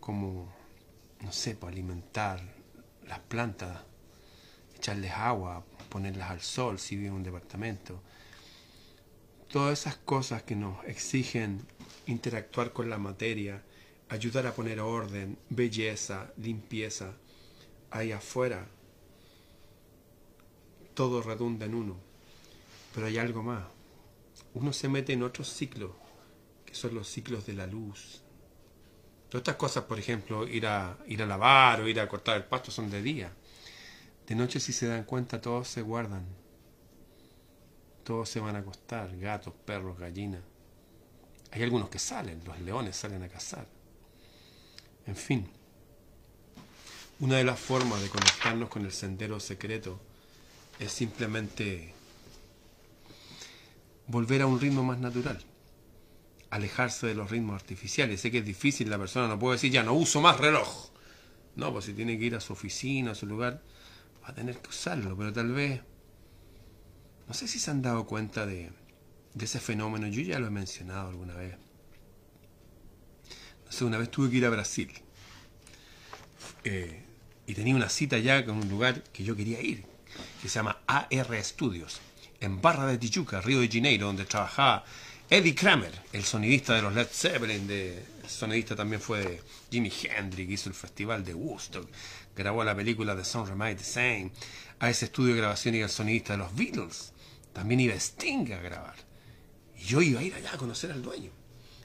como, 0.00 0.50
no 1.20 1.32
sé, 1.32 1.54
para 1.54 1.72
alimentar 1.72 2.40
las 3.06 3.18
plantas, 3.18 3.82
echarles 4.74 5.12
agua, 5.12 5.64
ponerlas 5.90 6.30
al 6.30 6.40
sol 6.40 6.78
si 6.78 6.96
vive 6.96 7.08
en 7.08 7.14
un 7.14 7.22
departamento, 7.22 8.00
todas 9.48 9.80
esas 9.80 9.96
cosas 9.96 10.42
que 10.42 10.56
nos 10.56 10.82
exigen 10.86 11.66
interactuar 12.06 12.72
con 12.72 12.88
la 12.88 12.96
materia, 12.96 13.62
ayudar 14.08 14.46
a 14.46 14.54
poner 14.54 14.80
orden, 14.80 15.36
belleza, 15.50 16.32
limpieza, 16.38 17.12
ahí 17.92 18.12
afuera, 18.12 18.66
todo 20.94 21.22
redunda 21.22 21.66
en 21.66 21.74
uno. 21.74 21.96
Pero 22.94 23.06
hay 23.06 23.18
algo 23.18 23.42
más. 23.42 23.64
Uno 24.54 24.72
se 24.72 24.88
mete 24.88 25.12
en 25.12 25.22
otros 25.22 25.48
ciclos, 25.48 25.92
que 26.66 26.74
son 26.74 26.94
los 26.94 27.08
ciclos 27.08 27.46
de 27.46 27.54
la 27.54 27.66
luz. 27.66 28.22
Todas 29.28 29.42
estas 29.42 29.56
cosas, 29.56 29.84
por 29.84 29.98
ejemplo, 29.98 30.46
ir 30.46 30.66
a, 30.66 30.98
ir 31.06 31.22
a 31.22 31.26
lavar 31.26 31.80
o 31.80 31.88
ir 31.88 31.98
a 32.00 32.08
cortar 32.08 32.36
el 32.36 32.44
pasto 32.44 32.70
son 32.70 32.90
de 32.90 33.00
día. 33.00 33.32
De 34.26 34.34
noche, 34.34 34.60
si 34.60 34.72
se 34.72 34.86
dan 34.86 35.04
cuenta, 35.04 35.40
todos 35.40 35.68
se 35.68 35.80
guardan 35.80 36.42
todos 38.02 38.28
se 38.28 38.40
van 38.40 38.56
a 38.56 38.60
acostar, 38.60 39.16
gatos, 39.16 39.54
perros, 39.64 39.98
gallinas. 39.98 40.42
Hay 41.50 41.62
algunos 41.62 41.88
que 41.88 41.98
salen, 41.98 42.42
los 42.44 42.58
leones 42.60 42.96
salen 42.96 43.22
a 43.22 43.28
cazar. 43.28 43.66
En 45.06 45.16
fin, 45.16 45.48
una 47.22 47.36
de 47.36 47.44
las 47.44 47.60
formas 47.60 48.02
de 48.02 48.08
conectarnos 48.08 48.68
con 48.68 48.84
el 48.84 48.90
sendero 48.90 49.38
secreto 49.38 50.00
es 50.80 50.90
simplemente 50.90 51.94
volver 54.08 54.42
a 54.42 54.46
un 54.46 54.60
ritmo 54.60 54.82
más 54.82 54.98
natural, 54.98 55.38
alejarse 56.50 57.06
de 57.06 57.14
los 57.14 57.30
ritmos 57.30 57.54
artificiales. 57.54 58.20
Sé 58.20 58.32
que 58.32 58.38
es 58.38 58.44
difícil, 58.44 58.90
la 58.90 58.98
persona 58.98 59.28
no 59.28 59.38
puede 59.38 59.54
decir 59.54 59.70
ya 59.70 59.84
no 59.84 59.92
uso 59.92 60.20
más 60.20 60.40
reloj. 60.40 60.90
No, 61.54 61.72
pues 61.72 61.84
si 61.84 61.92
tiene 61.92 62.18
que 62.18 62.24
ir 62.24 62.34
a 62.34 62.40
su 62.40 62.54
oficina, 62.54 63.12
a 63.12 63.14
su 63.14 63.26
lugar, 63.26 63.62
va 64.24 64.30
a 64.30 64.34
tener 64.34 64.58
que 64.58 64.70
usarlo, 64.70 65.16
pero 65.16 65.32
tal 65.32 65.52
vez 65.52 65.80
no 67.28 67.34
sé 67.34 67.46
si 67.46 67.60
se 67.60 67.70
han 67.70 67.82
dado 67.82 68.04
cuenta 68.04 68.46
de, 68.46 68.72
ese 69.38 69.60
fenómeno, 69.60 70.08
yo 70.08 70.22
ya 70.22 70.40
lo 70.40 70.48
he 70.48 70.50
mencionado 70.50 71.10
alguna 71.10 71.34
vez. 71.34 71.54
No 73.64 73.70
sé, 73.70 73.84
una 73.84 73.98
vez 73.98 74.10
tuve 74.10 74.28
que 74.28 74.38
ir 74.38 74.44
a 74.44 74.50
Brasil 74.50 74.90
eh, 76.64 77.04
y 77.52 77.54
tenía 77.54 77.76
una 77.76 77.90
cita 77.90 78.18
ya 78.18 78.46
con 78.46 78.56
un 78.56 78.68
lugar 78.70 79.02
que 79.12 79.24
yo 79.24 79.36
quería 79.36 79.60
ir, 79.60 79.84
que 80.40 80.48
se 80.48 80.54
llama 80.54 80.78
AR 80.86 81.44
Studios, 81.44 82.00
en 82.40 82.62
Barra 82.62 82.86
de 82.86 82.96
Tijuca, 82.96 83.42
Río 83.42 83.60
de 83.60 83.68
Janeiro, 83.68 84.06
donde 84.06 84.24
trabajaba 84.24 84.86
Eddie 85.28 85.54
Kramer, 85.54 85.92
el 86.14 86.24
sonidista 86.24 86.74
de 86.74 86.80
los 86.80 86.94
Led 86.94 87.08
Zeppelin, 87.12 87.66
de, 87.66 87.98
el 88.22 88.30
sonidista 88.30 88.74
también 88.74 89.02
fue 89.02 89.20
de 89.20 89.42
Jimi 89.70 89.92
Hendrix, 90.16 90.50
hizo 90.50 90.70
el 90.70 90.74
festival 90.74 91.26
de 91.26 91.34
Woodstock, 91.34 91.86
grabó 92.34 92.64
la 92.64 92.74
película 92.74 93.14
de 93.14 93.22
Song 93.22 93.46
Remain 93.46 93.76
the 93.76 93.84
Same, 93.84 94.30
a 94.78 94.88
ese 94.88 95.04
estudio 95.04 95.34
de 95.34 95.40
grabación 95.42 95.74
y 95.74 95.80
el 95.80 95.90
sonidista 95.90 96.32
de 96.32 96.38
los 96.38 96.56
Beatles. 96.56 97.12
También 97.52 97.80
iba 97.80 97.94
Sting 97.94 98.50
a 98.52 98.62
grabar. 98.62 98.96
Y 99.76 99.84
yo 99.84 100.00
iba 100.00 100.20
a 100.20 100.22
ir 100.22 100.34
allá 100.34 100.54
a 100.54 100.56
conocer 100.56 100.90
al 100.90 101.02
dueño. 101.02 101.30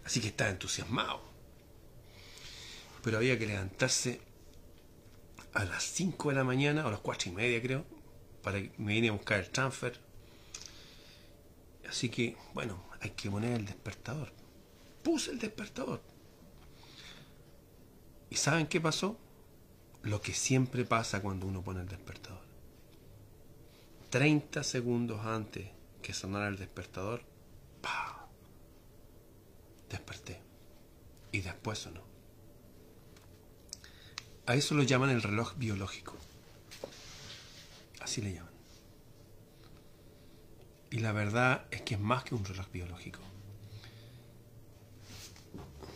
Así 0.06 0.22
que 0.22 0.28
estaba 0.30 0.50
entusiasmado. 0.50 1.22
Pero 3.04 3.18
había 3.18 3.38
que 3.38 3.48
levantarse 3.48 4.22
a 5.54 5.66
las 5.66 5.84
5 5.84 6.30
de 6.30 6.36
la 6.36 6.44
mañana, 6.44 6.86
o 6.86 6.92
las 6.92 7.00
4 7.00 7.32
y 7.32 7.36
media 7.36 7.62
creo, 7.62 7.86
para 8.44 8.62
que 8.62 8.72
me 8.78 8.94
vine 8.94 9.10
a 9.10 9.14
buscar 9.14 9.40
el 9.40 9.50
transfer. 9.50 10.00
Así 11.90 12.10
que, 12.10 12.36
bueno, 12.54 12.84
hay 13.02 13.12
que 13.12 13.30
poner 13.30 13.54
el 13.54 13.66
despertador. 13.66 14.32
Puse 15.04 15.32
el 15.32 15.40
despertador. 15.40 16.02
¿Y 18.30 18.36
saben 18.36 18.68
qué 18.68 18.82
pasó? 18.82 19.18
Lo 20.04 20.22
que 20.22 20.34
siempre 20.34 20.86
pasa 20.86 21.22
cuando 21.22 21.48
uno 21.48 21.62
pone 21.62 21.82
el 21.82 21.88
despertador. 21.88 22.46
30 24.10 24.64
segundos 24.64 25.26
antes 25.26 25.70
que 26.02 26.14
sonara 26.14 26.48
el 26.48 26.58
despertador, 26.58 27.24
¡pah! 27.82 28.28
desperté. 29.90 30.42
Y 31.32 31.42
después 31.42 31.80
sonó. 31.80 32.07
A 34.48 34.56
eso 34.56 34.76
lo 34.76 34.84
llaman 34.84 35.10
el 35.10 35.22
reloj 35.22 35.56
biológico. 35.58 36.16
Así 38.00 38.22
le 38.22 38.34
llaman. 38.34 38.54
Y 40.90 41.00
la 41.00 41.12
verdad 41.12 41.66
es 41.70 41.82
que 41.82 41.96
es 41.96 42.00
más 42.00 42.24
que 42.24 42.34
un 42.34 42.46
reloj 42.46 42.66
biológico. 42.72 43.20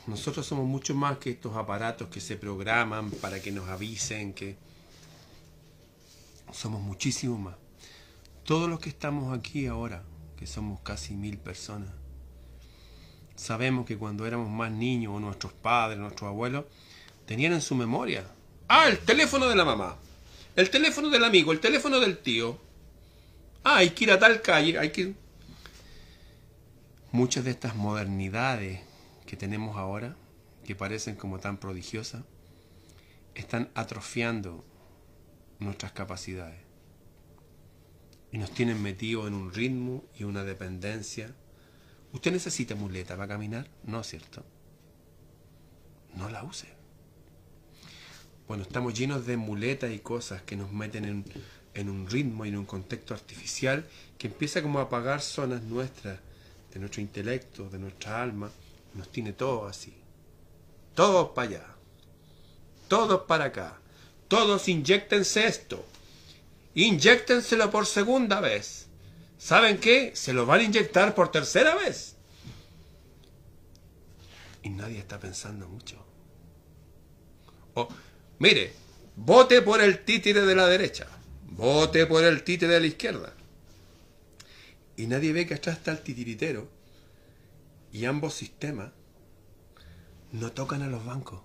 Nosotros 0.06 0.46
somos 0.46 0.68
mucho 0.68 0.94
más 0.94 1.18
que 1.18 1.30
estos 1.30 1.56
aparatos 1.56 2.10
que 2.10 2.20
se 2.20 2.36
programan 2.36 3.10
para 3.10 3.42
que 3.42 3.54
nos 3.54 3.70
avisen 3.70 4.34
que 4.34 4.58
somos 6.52 6.82
muchísimo 6.82 7.38
más. 7.38 7.56
Todos 8.44 8.70
los 8.70 8.82
que 8.82 8.90
estamos 8.90 9.38
aquí 9.38 9.68
ahora, 9.68 10.04
que 10.36 10.46
somos 10.46 10.82
casi 10.82 11.14
mil 11.14 11.38
personas, 11.38 11.92
sabemos 13.36 13.86
que 13.86 13.98
cuando 13.98 14.28
éramos 14.28 14.50
más 14.50 14.74
niños, 14.74 15.14
o 15.16 15.22
nuestros 15.22 15.54
padres, 15.54 16.00
nuestros 16.00 16.28
abuelos, 16.28 16.66
tenían 17.26 17.54
en 17.54 17.62
su 17.62 17.76
memoria, 17.76 18.26
ah, 18.72 18.88
el 18.88 19.00
teléfono 19.00 19.50
de 19.50 19.56
la 19.56 19.66
mamá, 19.66 19.98
el 20.56 20.70
teléfono 20.70 21.10
del 21.10 21.26
amigo, 21.26 21.52
el 21.52 21.60
teléfono 21.60 22.00
del 22.00 22.18
tío, 22.18 22.58
ah, 23.64 23.78
hay 23.78 23.90
que 23.90 24.06
ir 24.06 24.12
a 24.12 24.20
tal 24.20 24.42
calle, 24.42 24.80
hay 24.80 24.92
que... 24.92 25.14
Muchas 27.12 27.44
de 27.44 27.52
estas 27.52 27.76
modernidades 27.76 28.80
que 29.26 29.36
tenemos 29.36 29.76
ahora, 29.76 30.16
que 30.66 30.76
parecen 30.76 31.16
como 31.16 31.40
tan 31.40 31.58
prodigiosas, 31.58 32.24
están 33.36 33.70
atrofiando 33.76 34.64
nuestras 35.60 35.92
capacidades 35.92 36.60
y 38.32 38.38
nos 38.38 38.52
tienen 38.52 38.82
metidos 38.82 39.28
en 39.28 39.34
un 39.34 39.54
ritmo 39.54 40.06
y 40.18 40.24
una 40.24 40.46
dependencia. 40.46 41.36
¿Usted 42.14 42.32
necesita 42.32 42.76
muleta 42.76 43.18
para 43.18 43.28
caminar? 43.28 43.70
No, 43.84 44.02
¿cierto? 44.04 44.46
No 46.16 46.30
la 46.30 46.44
use. 46.44 46.81
Bueno, 48.52 48.66
estamos 48.66 48.94
llenos 48.94 49.26
de 49.26 49.38
muletas 49.38 49.94
y 49.94 50.00
cosas 50.00 50.42
que 50.42 50.58
nos 50.58 50.74
meten 50.74 51.06
en, 51.06 51.26
en 51.74 51.90
un 51.90 52.10
ritmo 52.10 52.46
y 52.46 52.50
en 52.50 52.58
un 52.58 52.66
contexto 52.66 53.14
artificial 53.14 53.88
que 54.18 54.28
empieza 54.28 54.62
como 54.62 54.80
a 54.80 54.82
apagar 54.82 55.22
zonas 55.22 55.62
nuestras, 55.62 56.20
de 56.74 56.80
nuestro 56.82 57.00
intelecto, 57.02 57.70
de 57.70 57.80
nuestra 57.80 58.22
alma, 58.22 58.52
nos 58.94 59.10
tiene 59.10 59.32
todo 59.32 59.68
así. 59.68 59.94
todos 60.96 61.30
para 61.30 61.48
allá, 61.48 61.66
todos 62.90 63.22
para 63.22 63.46
acá, 63.46 63.80
todos 64.28 64.68
inyectense 64.68 65.48
esto, 65.48 65.86
inyectenselo 66.76 67.72
por 67.72 67.86
segunda 67.86 68.42
vez. 68.42 68.88
¿Saben 69.38 69.78
qué? 69.78 70.12
Se 70.14 70.34
lo 70.34 70.46
van 70.46 70.60
a 70.60 70.64
inyectar 70.64 71.16
por 71.16 71.32
tercera 71.32 71.76
vez. 71.76 72.18
Y 74.62 74.72
nadie 74.72 75.00
está 75.00 75.22
pensando 75.22 75.70
mucho. 75.70 76.06
O, 77.76 77.88
mire, 78.42 78.74
vote 79.16 79.62
por 79.62 79.82
el 79.82 80.04
títere 80.04 80.42
de 80.42 80.56
la 80.56 80.66
derecha, 80.66 81.06
vote 81.44 82.08
por 82.08 82.24
el 82.24 82.44
títere 82.44 82.74
de 82.74 82.80
la 82.80 82.88
izquierda. 82.88 83.34
Y 84.98 85.06
nadie 85.06 85.32
ve 85.32 85.46
que 85.46 85.54
atrás 85.54 85.78
está 85.78 85.92
el 85.92 86.02
titiritero. 86.02 86.68
Y 87.94 88.06
ambos 88.06 88.34
sistemas 88.34 88.92
no 90.32 90.52
tocan 90.54 90.82
a 90.82 90.88
los 90.88 91.06
bancos. 91.06 91.42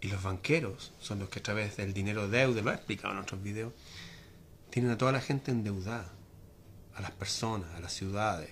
Y 0.00 0.08
los 0.08 0.22
banqueros 0.22 0.92
son 1.00 1.18
los 1.18 1.28
que 1.28 1.40
a 1.40 1.42
través 1.42 1.76
del 1.76 1.92
dinero 1.92 2.28
deuda, 2.28 2.62
lo 2.62 2.70
he 2.70 2.74
explicado 2.74 3.14
en 3.14 3.20
otros 3.20 3.42
videos, 3.42 3.72
tienen 4.70 4.92
a 4.92 4.98
toda 4.98 5.12
la 5.12 5.20
gente 5.20 5.50
endeudada. 5.50 6.12
A 6.94 7.00
las 7.00 7.10
personas, 7.10 7.74
a 7.74 7.80
las 7.80 7.92
ciudades, 7.92 8.50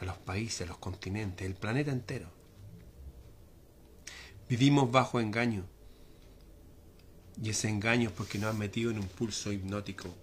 a 0.00 0.04
los 0.04 0.16
países, 0.16 0.62
a 0.62 0.66
los 0.66 0.78
continentes, 0.78 1.46
el 1.46 1.54
planeta 1.54 1.92
entero. 1.92 2.28
Vivimos 4.48 4.90
bajo 4.90 5.20
engaño. 5.20 5.64
Y 7.42 7.50
ese 7.50 7.68
engaño 7.68 8.10
es 8.10 8.14
porque 8.14 8.38
nos 8.38 8.50
han 8.50 8.58
metido 8.58 8.90
en 8.90 8.98
un 8.98 9.08
pulso 9.08 9.52
hipnótico, 9.52 10.14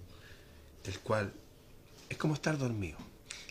del 0.83 0.99
cual 0.99 1.33
es 2.09 2.17
como 2.17 2.33
estar 2.33 2.57
dormido. 2.57 2.97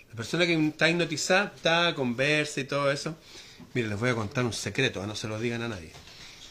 La 0.09 0.17
persona 0.17 0.47
que 0.47 0.55
está 0.67 0.89
hipnotizada, 0.89 1.53
está, 1.55 1.95
conversa 1.95 2.61
y 2.61 2.65
todo 2.65 2.91
eso. 2.91 3.17
Mire, 3.75 3.89
les 3.89 3.99
voy 3.99 4.11
a 4.11 4.15
contar 4.15 4.45
un 4.45 4.53
secreto, 4.53 5.07
no 5.07 5.15
se 5.15 5.29
lo 5.29 5.39
digan 5.39 5.63
a 5.63 5.69
nadie. 5.69 5.93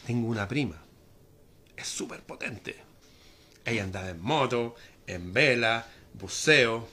Tengo 0.05 0.27
una 0.27 0.47
prima, 0.47 0.81
es 1.75 1.87
súper 1.87 2.21
potente. 2.21 2.75
Ella 3.65 3.83
anda 3.83 4.09
en 4.09 4.21
moto, 4.21 4.75
en 5.07 5.33
vela, 5.33 5.87
buceo. 6.13 6.87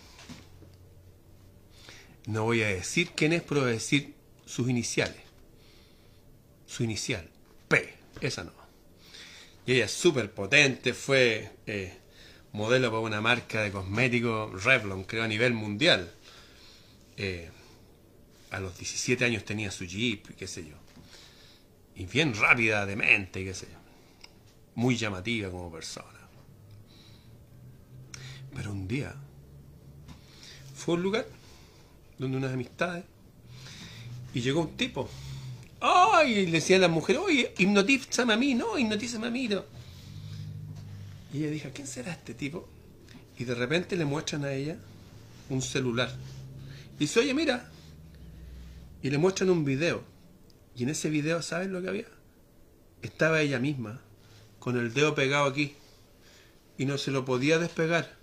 No 2.26 2.44
voy 2.44 2.62
a 2.62 2.68
decir 2.68 3.12
quién 3.14 3.32
es, 3.32 3.42
pero 3.42 3.60
voy 3.60 3.70
a 3.70 3.74
decir 3.74 4.14
sus 4.44 4.68
iniciales. 4.68 5.20
Su 6.66 6.82
inicial, 6.82 7.28
P, 7.68 7.94
esa 8.20 8.44
no. 8.44 8.65
Y 9.66 9.72
ella 9.72 9.86
es 9.86 9.92
súper 9.92 10.30
potente, 10.32 10.94
fue 10.94 11.50
eh, 11.66 11.92
modelo 12.52 12.90
para 12.90 13.00
una 13.00 13.20
marca 13.20 13.62
de 13.62 13.72
cosméticos, 13.72 14.62
Revlon, 14.64 15.04
creo 15.04 15.24
a 15.24 15.28
nivel 15.28 15.54
mundial. 15.54 16.12
Eh, 17.16 17.50
a 18.50 18.60
los 18.60 18.78
17 18.78 19.24
años 19.24 19.44
tenía 19.44 19.72
su 19.72 19.84
jeep, 19.84 20.36
qué 20.36 20.46
sé 20.46 20.64
yo. 20.64 20.76
Y 21.96 22.06
bien 22.06 22.34
rápida 22.34 22.86
de 22.86 22.94
mente, 22.94 23.44
qué 23.44 23.54
sé 23.54 23.66
yo. 23.66 23.78
Muy 24.76 24.96
llamativa 24.96 25.50
como 25.50 25.72
persona. 25.72 26.06
Pero 28.54 28.70
un 28.70 28.86
día 28.86 29.14
fue 30.74 30.94
a 30.94 30.96
un 30.96 31.02
lugar 31.02 31.26
donde 32.18 32.36
unas 32.36 32.52
amistades 32.52 33.04
y 34.32 34.40
llegó 34.40 34.60
un 34.60 34.76
tipo. 34.76 35.10
¡Ay! 35.86 36.32
Y 36.32 36.46
le 36.46 36.52
decía 36.52 36.76
a 36.76 36.80
la 36.80 36.88
mujer, 36.88 37.18
oye, 37.18 37.54
hipnotízame 37.58 38.32
a 38.32 38.36
mí, 38.36 38.54
no, 38.54 38.76
hipnotízame 38.78 39.28
a 39.28 39.30
mí. 39.30 39.46
No. 39.46 39.64
Y 41.32 41.38
ella 41.38 41.50
dijo, 41.50 41.68
¿quién 41.72 41.86
será 41.86 42.12
este 42.12 42.34
tipo? 42.34 42.68
Y 43.38 43.44
de 43.44 43.54
repente 43.54 43.96
le 43.96 44.04
muestran 44.04 44.44
a 44.44 44.52
ella 44.52 44.76
un 45.48 45.62
celular. 45.62 46.10
Y 46.96 47.00
dice, 47.00 47.20
oye, 47.20 47.34
mira. 47.34 47.70
Y 49.02 49.10
le 49.10 49.18
muestran 49.18 49.50
un 49.50 49.64
video. 49.64 50.02
Y 50.74 50.82
en 50.82 50.88
ese 50.88 51.08
video, 51.08 51.40
¿sabes 51.42 51.68
lo 51.68 51.80
que 51.80 51.88
había? 51.88 52.06
Estaba 53.02 53.40
ella 53.40 53.58
misma, 53.58 54.00
con 54.58 54.76
el 54.76 54.92
dedo 54.92 55.14
pegado 55.14 55.44
aquí. 55.44 55.74
Y 56.78 56.86
no 56.86 56.98
se 56.98 57.10
lo 57.10 57.24
podía 57.24 57.58
despegar. 57.58 58.16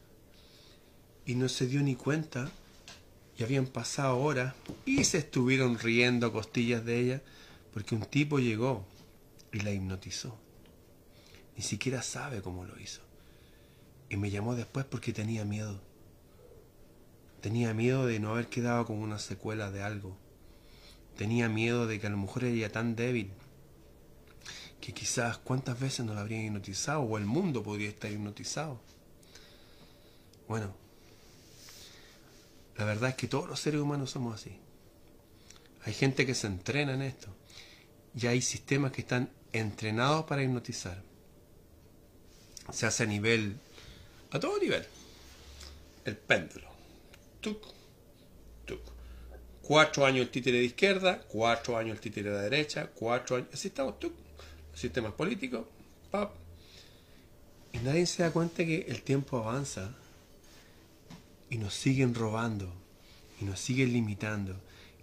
Y 1.26 1.36
no 1.36 1.48
se 1.48 1.68
dio 1.68 1.82
ni 1.82 1.96
cuenta. 1.96 2.52
Y 3.38 3.44
habían 3.44 3.68
pasado 3.68 4.18
horas. 4.18 4.54
Y 4.86 5.04
se 5.06 5.20
estuvieron 5.20 5.80
riendo 5.80 6.34
costillas 6.34 6.84
de 6.84 7.00
ella. 7.00 7.22
Porque 7.74 7.96
un 7.96 8.02
tipo 8.06 8.40
llegó 8.40 8.86
y 9.52 9.60
la 9.60 9.72
hipnotizó. 9.72 10.38
Ni 11.56 11.64
siquiera 11.64 12.02
sabe 12.02 12.42
cómo 12.42 12.66
lo 12.66 12.80
hizo. 12.80 13.02
Y 14.10 14.18
me 14.18 14.32
llamó 14.32 14.56
después 14.56 14.86
porque 14.86 15.14
tenía 15.14 15.46
miedo. 15.46 15.80
Tenía 17.42 17.74
miedo 17.74 18.06
de 18.06 18.20
no 18.20 18.32
haber 18.32 18.48
quedado 18.48 18.86
con 18.86 18.98
una 18.98 19.20
secuela 19.20 19.72
de 19.72 19.84
algo. 19.84 20.16
Tenía 21.18 21.50
miedo 21.50 21.88
de 21.88 22.00
que 22.00 22.08
a 22.08 22.10
lo 22.10 22.18
mejor 22.18 22.44
ella 22.44 22.72
tan 22.72 22.96
débil 22.96 23.32
que 24.82 24.94
quizás 24.94 25.38
cuántas 25.38 25.80
veces 25.80 26.06
no 26.06 26.14
la 26.14 26.22
habrían 26.22 26.44
hipnotizado 26.44 27.02
o 27.02 27.18
el 27.18 27.26
mundo 27.26 27.64
podría 27.64 27.88
estar 27.88 28.12
hipnotizado. 28.12 28.82
Bueno, 30.48 30.76
la 32.76 32.86
verdad 32.86 33.12
es 33.12 33.16
que 33.16 33.28
todos 33.28 33.48
los 33.48 33.60
seres 33.60 33.80
humanos 33.80 34.12
somos 34.12 34.36
así. 34.36 34.58
Hay 35.86 35.94
gente 35.94 36.26
que 36.26 36.36
se 36.36 36.48
entrena 36.48 36.96
en 36.96 37.02
esto. 37.02 37.34
Y 38.16 38.28
hay 38.28 38.42
sistemas 38.42 38.92
que 38.92 39.02
están 39.02 39.30
entrenados 39.52 40.26
para 40.26 40.44
hipnotizar 40.44 41.02
se 42.72 42.86
hace 42.86 43.04
a 43.04 43.06
nivel, 43.06 43.58
a 44.32 44.40
todo 44.40 44.58
nivel. 44.60 44.86
El 46.06 46.18
péndulo. 46.18 46.68
Tuc, 47.42 47.62
tuc. 48.66 48.80
Cuatro 49.62 50.06
años 50.06 50.26
el 50.26 50.32
títere 50.32 50.60
de 50.60 50.66
izquierda, 50.66 51.22
cuatro 51.28 51.78
años 51.78 51.96
el 51.96 52.02
títere 52.02 52.30
de 52.32 52.42
derecha, 52.42 52.88
cuatro 52.88 53.38
años. 53.38 53.50
Así 53.54 53.70
estamos, 53.70 54.00
tuc. 54.00 54.14
Los 54.72 54.80
sistemas 54.80 55.14
políticos, 55.14 55.66
pap. 56.10 56.34
Y 57.74 57.80
nadie 57.80 58.06
se 58.06 58.24
da 58.24 58.32
cuenta 58.32 58.66
que 58.66 58.86
el 58.88 59.02
tiempo 59.02 59.38
avanza 59.38 59.96
y 61.50 61.58
nos 61.58 61.74
siguen 61.74 62.14
robando 62.14 62.74
y 63.42 63.46
nos 63.46 63.60
siguen 63.60 63.94
limitando 63.94 64.56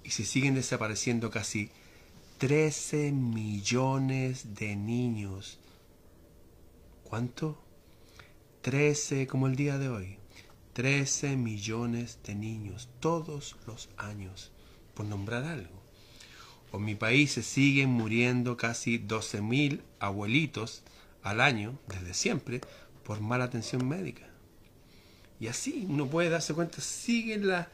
y 0.05 0.11
se 0.11 0.25
siguen 0.25 0.55
desapareciendo 0.55 1.31
casi 1.31 1.71
13 2.41 3.13
millones 3.13 4.55
de 4.55 4.75
niños 4.75 5.59
¿Cuánto? 7.05 7.63
13 8.63 9.27
como 9.27 9.47
el 9.47 9.57
día 9.57 9.77
de 9.77 9.91
hoy. 9.91 10.17
13 10.73 11.37
millones 11.37 12.19
de 12.25 12.35
niños 12.35 12.89
todos 12.99 13.57
los 13.67 13.91
años, 13.99 14.53
por 14.95 15.05
nombrar 15.05 15.45
algo. 15.45 15.83
O 16.73 16.79
en 16.79 16.87
mi 16.87 16.95
país 16.95 17.33
se 17.33 17.43
siguen 17.43 17.91
muriendo 17.91 18.57
casi 18.57 18.97
12 18.97 19.43
mil 19.43 19.83
abuelitos 19.99 20.83
al 21.23 21.43
año, 21.43 21.79
desde 21.89 22.15
siempre, 22.15 22.63
por 23.05 23.21
mala 23.21 23.45
atención 23.45 23.87
médica. 23.87 24.27
Y 25.39 25.49
así 25.49 25.85
uno 25.91 26.07
puede 26.07 26.31
darse 26.31 26.55
cuenta, 26.55 26.81
sigue 26.81 27.37
la 27.37 27.69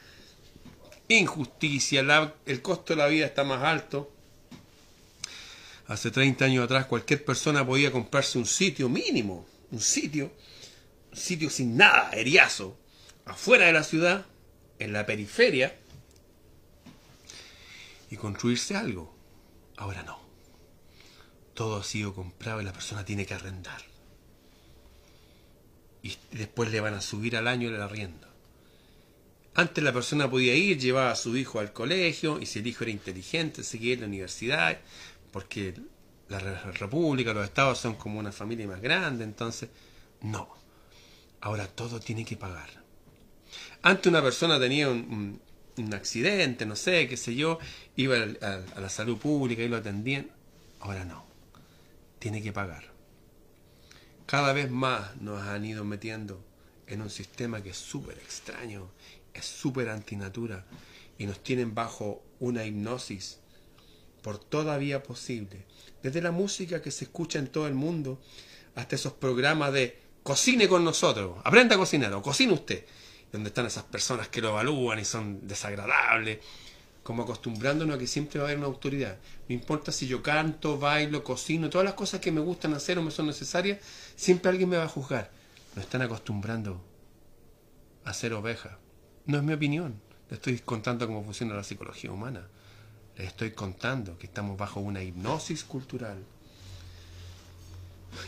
injusticia, 1.06 2.00
el 2.46 2.62
costo 2.62 2.94
de 2.94 2.96
la 2.96 3.06
vida 3.06 3.26
está 3.26 3.44
más 3.44 3.62
alto, 3.62 4.15
Hace 5.88 6.10
30 6.10 6.44
años 6.44 6.64
atrás 6.64 6.86
cualquier 6.86 7.24
persona 7.24 7.64
podía 7.64 7.92
comprarse 7.92 8.38
un 8.38 8.46
sitio 8.46 8.88
mínimo, 8.88 9.46
un 9.70 9.80
sitio, 9.80 10.32
un 11.12 11.16
sitio 11.16 11.48
sin 11.48 11.76
nada, 11.76 12.10
eriazo, 12.10 12.76
afuera 13.24 13.66
de 13.66 13.72
la 13.72 13.84
ciudad, 13.84 14.26
en 14.78 14.92
la 14.92 15.06
periferia, 15.06 15.76
y 18.10 18.16
construirse 18.16 18.76
algo. 18.76 19.14
Ahora 19.76 20.02
no. 20.02 20.18
Todo 21.54 21.76
ha 21.76 21.84
sido 21.84 22.14
comprado 22.14 22.60
y 22.60 22.64
la 22.64 22.72
persona 22.72 23.04
tiene 23.04 23.24
que 23.24 23.34
arrendar. 23.34 23.82
Y 26.02 26.16
después 26.32 26.70
le 26.70 26.80
van 26.80 26.94
a 26.94 27.00
subir 27.00 27.36
al 27.36 27.48
año 27.48 27.68
el 27.68 27.80
arriendo. 27.80 28.26
Antes 29.54 29.82
la 29.82 29.92
persona 29.92 30.30
podía 30.30 30.54
ir, 30.54 30.78
llevaba 30.78 31.10
a 31.10 31.16
su 31.16 31.34
hijo 31.34 31.60
al 31.60 31.72
colegio, 31.72 32.38
y 32.40 32.46
si 32.46 32.58
el 32.58 32.66
hijo 32.66 32.84
era 32.84 32.90
inteligente, 32.90 33.64
seguía 33.64 33.94
en 33.94 34.00
la 34.00 34.06
universidad, 34.06 34.78
porque 35.36 35.74
la 36.30 36.38
República, 36.38 37.34
los 37.34 37.44
estados 37.44 37.76
son 37.76 37.96
como 37.96 38.18
una 38.18 38.32
familia 38.32 38.66
más 38.66 38.80
grande, 38.80 39.22
entonces, 39.22 39.68
no. 40.22 40.48
Ahora 41.42 41.66
todo 41.66 42.00
tiene 42.00 42.24
que 42.24 42.38
pagar. 42.38 42.70
Antes 43.82 44.06
una 44.06 44.22
persona 44.22 44.58
tenía 44.58 44.88
un, 44.88 45.38
accidente, 45.92 46.64
no 46.64 46.74
sé, 46.74 47.06
qué 47.06 47.18
sé 47.18 47.34
yo, 47.34 47.58
iba 47.96 48.16
a, 48.16 48.80
la 48.80 48.88
salud 48.88 49.18
pública 49.18 49.62
y 49.62 49.68
lo 49.68 49.76
atendían. 49.76 50.30
Ahora 50.80 51.04
no. 51.04 51.26
Tiene 52.18 52.42
que 52.42 52.54
pagar. 52.54 52.84
Cada 54.24 54.54
vez 54.54 54.70
más 54.70 55.16
nos 55.16 55.42
han 55.42 55.66
ido 55.66 55.84
metiendo 55.84 56.42
en 56.86 57.02
un 57.02 57.10
sistema 57.10 57.62
que 57.62 57.70
es 57.70 57.76
súper 57.76 58.16
extraño, 58.16 58.88
es 59.34 59.44
súper 59.44 59.90
antinatura 59.90 60.64
y 61.18 61.26
nos 61.26 61.42
tienen 61.42 61.74
bajo 61.74 62.22
una 62.40 62.64
hipnosis 62.64 63.40
por 64.26 64.38
toda 64.38 64.76
vía 64.76 65.04
posible, 65.04 65.66
desde 66.02 66.20
la 66.20 66.32
música 66.32 66.82
que 66.82 66.90
se 66.90 67.04
escucha 67.04 67.38
en 67.38 67.46
todo 67.46 67.68
el 67.68 67.74
mundo 67.74 68.20
hasta 68.74 68.96
esos 68.96 69.12
programas 69.12 69.72
de 69.72 70.00
cocine 70.24 70.66
con 70.66 70.82
nosotros, 70.82 71.38
aprenda 71.44 71.76
a 71.76 71.78
cocinar 71.78 72.12
o 72.12 72.22
cocine 72.22 72.52
usted, 72.52 72.84
donde 73.30 73.50
están 73.50 73.66
esas 73.66 73.84
personas 73.84 74.26
que 74.26 74.40
lo 74.40 74.48
evalúan 74.48 74.98
y 74.98 75.04
son 75.04 75.46
desagradables, 75.46 76.40
como 77.04 77.22
acostumbrándonos 77.22 77.94
a 77.94 77.98
que 78.00 78.08
siempre 78.08 78.40
va 78.40 78.46
a 78.46 78.48
haber 78.48 78.58
una 78.58 78.66
autoridad. 78.66 79.16
No 79.48 79.54
importa 79.54 79.92
si 79.92 80.08
yo 80.08 80.24
canto, 80.24 80.76
bailo, 80.76 81.22
cocino, 81.22 81.70
todas 81.70 81.84
las 81.84 81.94
cosas 81.94 82.20
que 82.20 82.32
me 82.32 82.40
gustan 82.40 82.74
hacer 82.74 82.98
o 82.98 83.02
me 83.02 83.12
son 83.12 83.28
necesarias, 83.28 83.78
siempre 84.16 84.50
alguien 84.50 84.68
me 84.68 84.76
va 84.76 84.86
a 84.86 84.88
juzgar. 84.88 85.30
Nos 85.76 85.84
están 85.84 86.02
acostumbrando 86.02 86.84
a 88.04 88.12
ser 88.12 88.32
oveja. 88.32 88.80
No 89.24 89.36
es 89.36 89.44
mi 89.44 89.52
opinión. 89.52 90.00
Le 90.30 90.34
estoy 90.34 90.58
contando 90.58 91.06
cómo 91.06 91.22
funciona 91.22 91.54
la 91.54 91.62
psicología 91.62 92.10
humana. 92.10 92.48
Les 93.16 93.28
estoy 93.28 93.52
contando 93.52 94.18
que 94.18 94.26
estamos 94.26 94.58
bajo 94.58 94.80
una 94.80 95.02
hipnosis 95.02 95.64
cultural. 95.64 96.22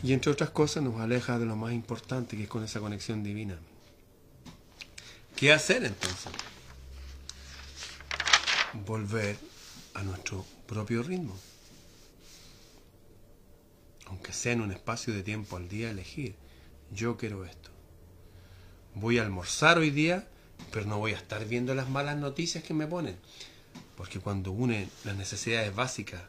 Y 0.03 0.12
entre 0.12 0.33
otras 0.33 0.51
cosas 0.51 0.83
nos 0.83 1.01
aleja 1.01 1.38
de 1.38 1.46
lo 1.46 1.57
más 1.57 1.72
importante, 1.72 2.37
que 2.37 2.44
es 2.44 2.48
con 2.48 2.64
esa 2.64 2.81
conexión 2.81 3.22
divina. 3.22 3.59
¿Qué 5.37 5.53
hacer 5.53 5.85
entonces? 5.85 6.33
Volver 8.87 9.38
a 9.94 10.03
nuestro 10.03 10.44
propio 10.66 11.03
ritmo. 11.03 11.37
Aunque 14.07 14.33
sea 14.33 14.53
en 14.53 14.62
un 14.62 14.72
espacio 14.72 15.12
de 15.12 15.22
tiempo 15.22 15.57
al 15.57 15.68
día, 15.68 15.90
elegir. 15.90 16.35
Yo 16.90 17.16
quiero 17.16 17.44
esto. 17.44 17.70
Voy 18.94 19.18
a 19.18 19.22
almorzar 19.22 19.79
hoy 19.79 19.90
día, 19.90 20.27
pero 20.72 20.87
no 20.87 20.98
voy 20.98 21.12
a 21.12 21.18
estar 21.18 21.44
viendo 21.44 21.74
las 21.74 21.88
malas 21.88 22.16
noticias 22.16 22.64
que 22.64 22.74
me 22.74 22.87
ponen. 22.87 23.16
Porque 23.98 24.20
cuando 24.20 24.52
une 24.52 24.88
las 25.04 25.16
necesidades 25.16 25.74
básicas 25.74 26.22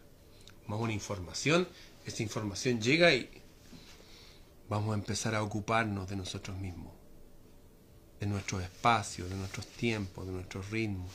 más 0.65 0.79
una 0.79 0.91
información, 0.91 1.67
esa 2.03 2.23
información 2.23 2.81
llega 2.81 3.13
y 3.13 3.29
vamos 4.67 4.91
a 4.91 4.95
empezar 4.95 5.35
a 5.35 5.43
ocuparnos 5.43 6.09
de 6.09 6.15
nosotros 6.15 6.57
mismos, 6.57 6.91
de 8.19 8.25
nuestros 8.25 8.63
espacios, 8.63 9.29
de 9.29 9.35
nuestros 9.35 9.67
tiempos, 9.67 10.25
de 10.25 10.31
nuestros 10.33 10.71
ritmos, 10.71 11.11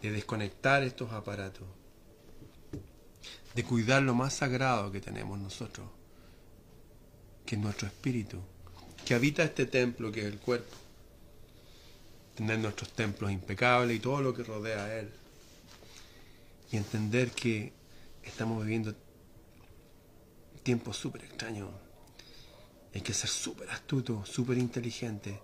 de 0.00 0.12
desconectar 0.12 0.82
estos 0.82 1.12
aparatos, 1.12 1.68
de 3.54 3.62
cuidar 3.62 4.02
lo 4.02 4.14
más 4.14 4.32
sagrado 4.32 4.90
que 4.90 5.00
tenemos 5.02 5.38
nosotros, 5.38 5.90
que 7.44 7.56
es 7.56 7.60
nuestro 7.60 7.86
espíritu, 7.86 8.38
que 9.04 9.12
habita 9.12 9.42
este 9.42 9.66
templo 9.66 10.10
que 10.10 10.20
es 10.20 10.26
el 10.26 10.38
cuerpo, 10.38 10.74
tener 12.34 12.60
nuestros 12.60 12.94
templos 12.94 13.30
impecables 13.30 13.98
y 13.98 14.00
todo 14.00 14.22
lo 14.22 14.32
que 14.32 14.42
rodea 14.42 14.84
a 14.84 14.98
él, 14.98 15.12
y 16.72 16.76
entender 16.76 17.30
que 17.30 17.72
estamos 18.24 18.64
viviendo 18.64 18.96
tiempos 20.64 20.96
súper 20.96 21.22
extraños 21.24 21.68
hay 22.94 23.00
que 23.00 23.14
ser 23.14 23.30
súper 23.30 23.70
astuto, 23.70 24.24
súper 24.26 24.58
inteligente. 24.58 25.40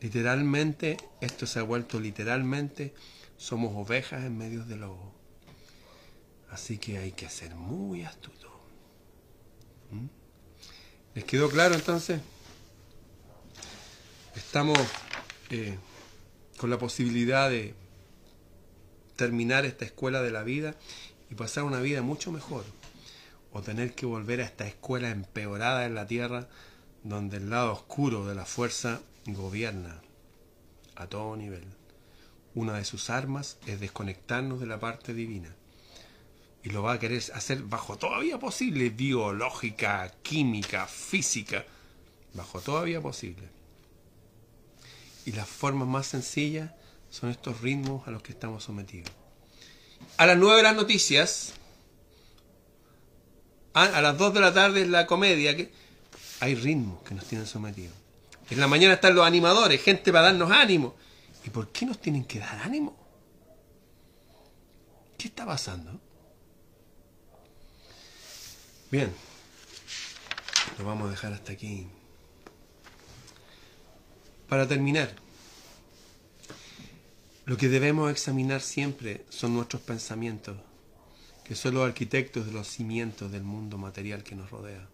Literalmente, 0.00 0.96
esto 1.20 1.46
se 1.46 1.58
ha 1.58 1.62
vuelto 1.62 1.98
literalmente, 1.98 2.94
somos 3.36 3.72
ovejas 3.74 4.24
en 4.24 4.36
medio 4.36 4.64
de 4.64 4.76
lobos. 4.76 5.12
Así 6.50 6.78
que 6.78 6.98
hay 6.98 7.12
que 7.12 7.28
ser 7.28 7.54
muy 7.54 8.02
astuto. 8.02 8.50
¿Mm? 9.90 10.06
¿Les 11.14 11.24
quedó 11.24 11.48
claro 11.48 11.74
entonces? 11.74 12.20
Estamos 14.34 14.78
eh, 15.50 15.78
con 16.56 16.70
la 16.70 16.78
posibilidad 16.78 17.48
de 17.48 17.74
terminar 19.20 19.66
esta 19.66 19.84
escuela 19.84 20.22
de 20.22 20.30
la 20.30 20.42
vida 20.44 20.76
y 21.30 21.34
pasar 21.34 21.64
una 21.64 21.80
vida 21.80 22.00
mucho 22.00 22.32
mejor. 22.32 22.64
O 23.52 23.60
tener 23.60 23.94
que 23.94 24.06
volver 24.06 24.40
a 24.40 24.44
esta 24.44 24.66
escuela 24.66 25.10
empeorada 25.10 25.84
en 25.84 25.94
la 25.94 26.06
tierra 26.06 26.48
donde 27.04 27.36
el 27.36 27.50
lado 27.50 27.70
oscuro 27.70 28.26
de 28.26 28.34
la 28.34 28.46
fuerza 28.46 29.02
gobierna 29.26 30.00
a 30.96 31.06
todo 31.06 31.36
nivel. 31.36 31.64
Una 32.54 32.78
de 32.78 32.86
sus 32.86 33.10
armas 33.10 33.58
es 33.66 33.78
desconectarnos 33.78 34.58
de 34.58 34.66
la 34.66 34.80
parte 34.80 35.12
divina. 35.12 35.54
Y 36.62 36.70
lo 36.70 36.82
va 36.82 36.94
a 36.94 36.98
querer 36.98 37.22
hacer 37.34 37.62
bajo 37.64 37.98
todavía 37.98 38.38
posible, 38.38 38.88
biológica, 38.88 40.10
química, 40.22 40.86
física, 40.86 41.66
bajo 42.32 42.58
todavía 42.62 43.02
posible. 43.02 43.50
Y 45.26 45.32
las 45.32 45.46
formas 45.46 45.88
más 45.88 46.06
sencillas 46.06 46.70
son 47.10 47.30
estos 47.30 47.60
ritmos 47.60 48.06
a 48.06 48.10
los 48.10 48.22
que 48.22 48.32
estamos 48.32 48.64
sometidos. 48.64 49.10
A 50.16 50.26
las 50.26 50.38
nueve 50.38 50.58
de 50.58 50.62
las 50.62 50.76
noticias, 50.76 51.52
a, 53.74 54.00
las 54.00 54.16
dos 54.16 54.32
de 54.32 54.40
la 54.40 54.52
tarde 54.52 54.82
es 54.82 54.88
la 54.88 55.06
comedia, 55.06 55.56
que 55.56 55.72
hay 56.40 56.54
ritmos 56.54 57.02
que 57.02 57.14
nos 57.14 57.26
tienen 57.26 57.46
sometidos. 57.46 57.94
En 58.48 58.58
la 58.58 58.66
mañana 58.66 58.94
están 58.94 59.14
los 59.14 59.26
animadores, 59.26 59.82
gente 59.82 60.12
para 60.12 60.26
darnos 60.26 60.50
ánimo. 60.50 60.96
¿Y 61.44 61.50
por 61.50 61.68
qué 61.68 61.86
nos 61.86 62.00
tienen 62.00 62.24
que 62.24 62.38
dar 62.38 62.58
ánimo? 62.62 62.96
¿Qué 65.16 65.28
está 65.28 65.46
pasando? 65.46 66.00
Bien, 68.90 69.12
lo 70.78 70.84
vamos 70.84 71.08
a 71.08 71.10
dejar 71.10 71.32
hasta 71.32 71.52
aquí. 71.52 71.86
Para 74.48 74.66
terminar, 74.66 75.14
lo 77.44 77.56
que 77.56 77.68
debemos 77.68 78.10
examinar 78.10 78.60
siempre 78.60 79.24
son 79.28 79.54
nuestros 79.54 79.82
pensamientos, 79.82 80.56
que 81.44 81.54
son 81.54 81.74
los 81.74 81.86
arquitectos 81.86 82.46
de 82.46 82.52
los 82.52 82.68
cimientos 82.68 83.32
del 83.32 83.42
mundo 83.42 83.78
material 83.78 84.22
que 84.22 84.36
nos 84.36 84.50
rodea. 84.50 84.88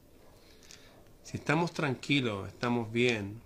Si 1.23 1.37
estamos 1.37 1.73
tranquilos, 1.73 2.49
estamos 2.49 2.93
bien, 2.93 3.41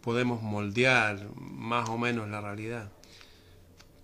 podemos 0.00 0.40
moldear 0.42 1.28
más 1.34 1.88
o 1.88 1.98
menos 1.98 2.28
la 2.28 2.40
realidad. 2.40 2.92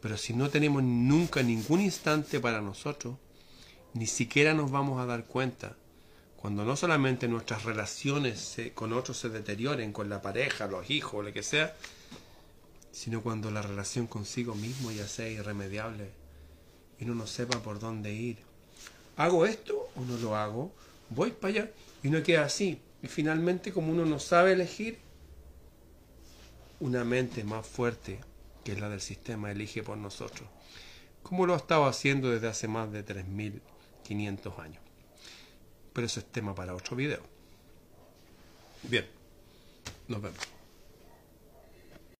Pero 0.00 0.16
si 0.16 0.34
no 0.34 0.50
tenemos 0.50 0.82
nunca 0.82 1.44
ningún 1.44 1.80
instante 1.80 2.40
para 2.40 2.60
nosotros, 2.60 3.16
ni 3.94 4.08
siquiera 4.08 4.52
nos 4.52 4.72
vamos 4.72 5.00
a 5.00 5.06
dar 5.06 5.24
cuenta 5.26 5.76
cuando 6.36 6.64
no 6.64 6.74
solamente 6.74 7.28
nuestras 7.28 7.62
relaciones 7.62 8.56
con 8.74 8.92
otros 8.92 9.16
se 9.16 9.28
deterioren, 9.28 9.92
con 9.92 10.08
la 10.08 10.20
pareja, 10.20 10.66
los 10.66 10.90
hijos, 10.90 11.24
lo 11.24 11.32
que 11.32 11.44
sea, 11.44 11.76
sino 12.92 13.22
cuando 13.22 13.50
la 13.50 13.62
relación 13.62 14.06
consigo 14.06 14.54
mismo 14.54 14.92
ya 14.92 15.08
sea 15.08 15.28
irremediable 15.28 16.10
y 17.00 17.04
uno 17.04 17.14
no 17.14 17.26
sepa 17.26 17.60
por 17.62 17.80
dónde 17.80 18.12
ir. 18.12 18.38
¿Hago 19.16 19.46
esto 19.46 19.90
o 19.96 20.02
no 20.02 20.16
lo 20.18 20.36
hago? 20.36 20.70
¿Voy 21.10 21.32
para 21.32 21.48
allá? 21.48 21.70
Y 22.02 22.08
uno 22.08 22.22
queda 22.22 22.44
así. 22.44 22.80
Y 23.02 23.08
finalmente, 23.08 23.72
como 23.72 23.90
uno 23.90 24.06
no 24.06 24.20
sabe 24.20 24.52
elegir, 24.52 24.98
una 26.80 27.04
mente 27.04 27.44
más 27.44 27.66
fuerte 27.66 28.20
que 28.64 28.76
la 28.76 28.88
del 28.88 29.00
sistema 29.00 29.50
elige 29.50 29.82
por 29.82 29.96
nosotros. 29.98 30.48
Como 31.22 31.46
lo 31.46 31.54
ha 31.54 31.58
estado 31.58 31.86
haciendo 31.86 32.30
desde 32.30 32.48
hace 32.48 32.68
más 32.68 32.92
de 32.92 33.04
3.500 33.04 34.58
años. 34.58 34.82
Pero 35.92 36.06
eso 36.06 36.20
es 36.20 36.26
tema 36.26 36.54
para 36.54 36.74
otro 36.74 36.96
video. 36.96 37.22
Bien, 38.84 39.06
nos 40.08 40.22
vemos. 40.22 40.61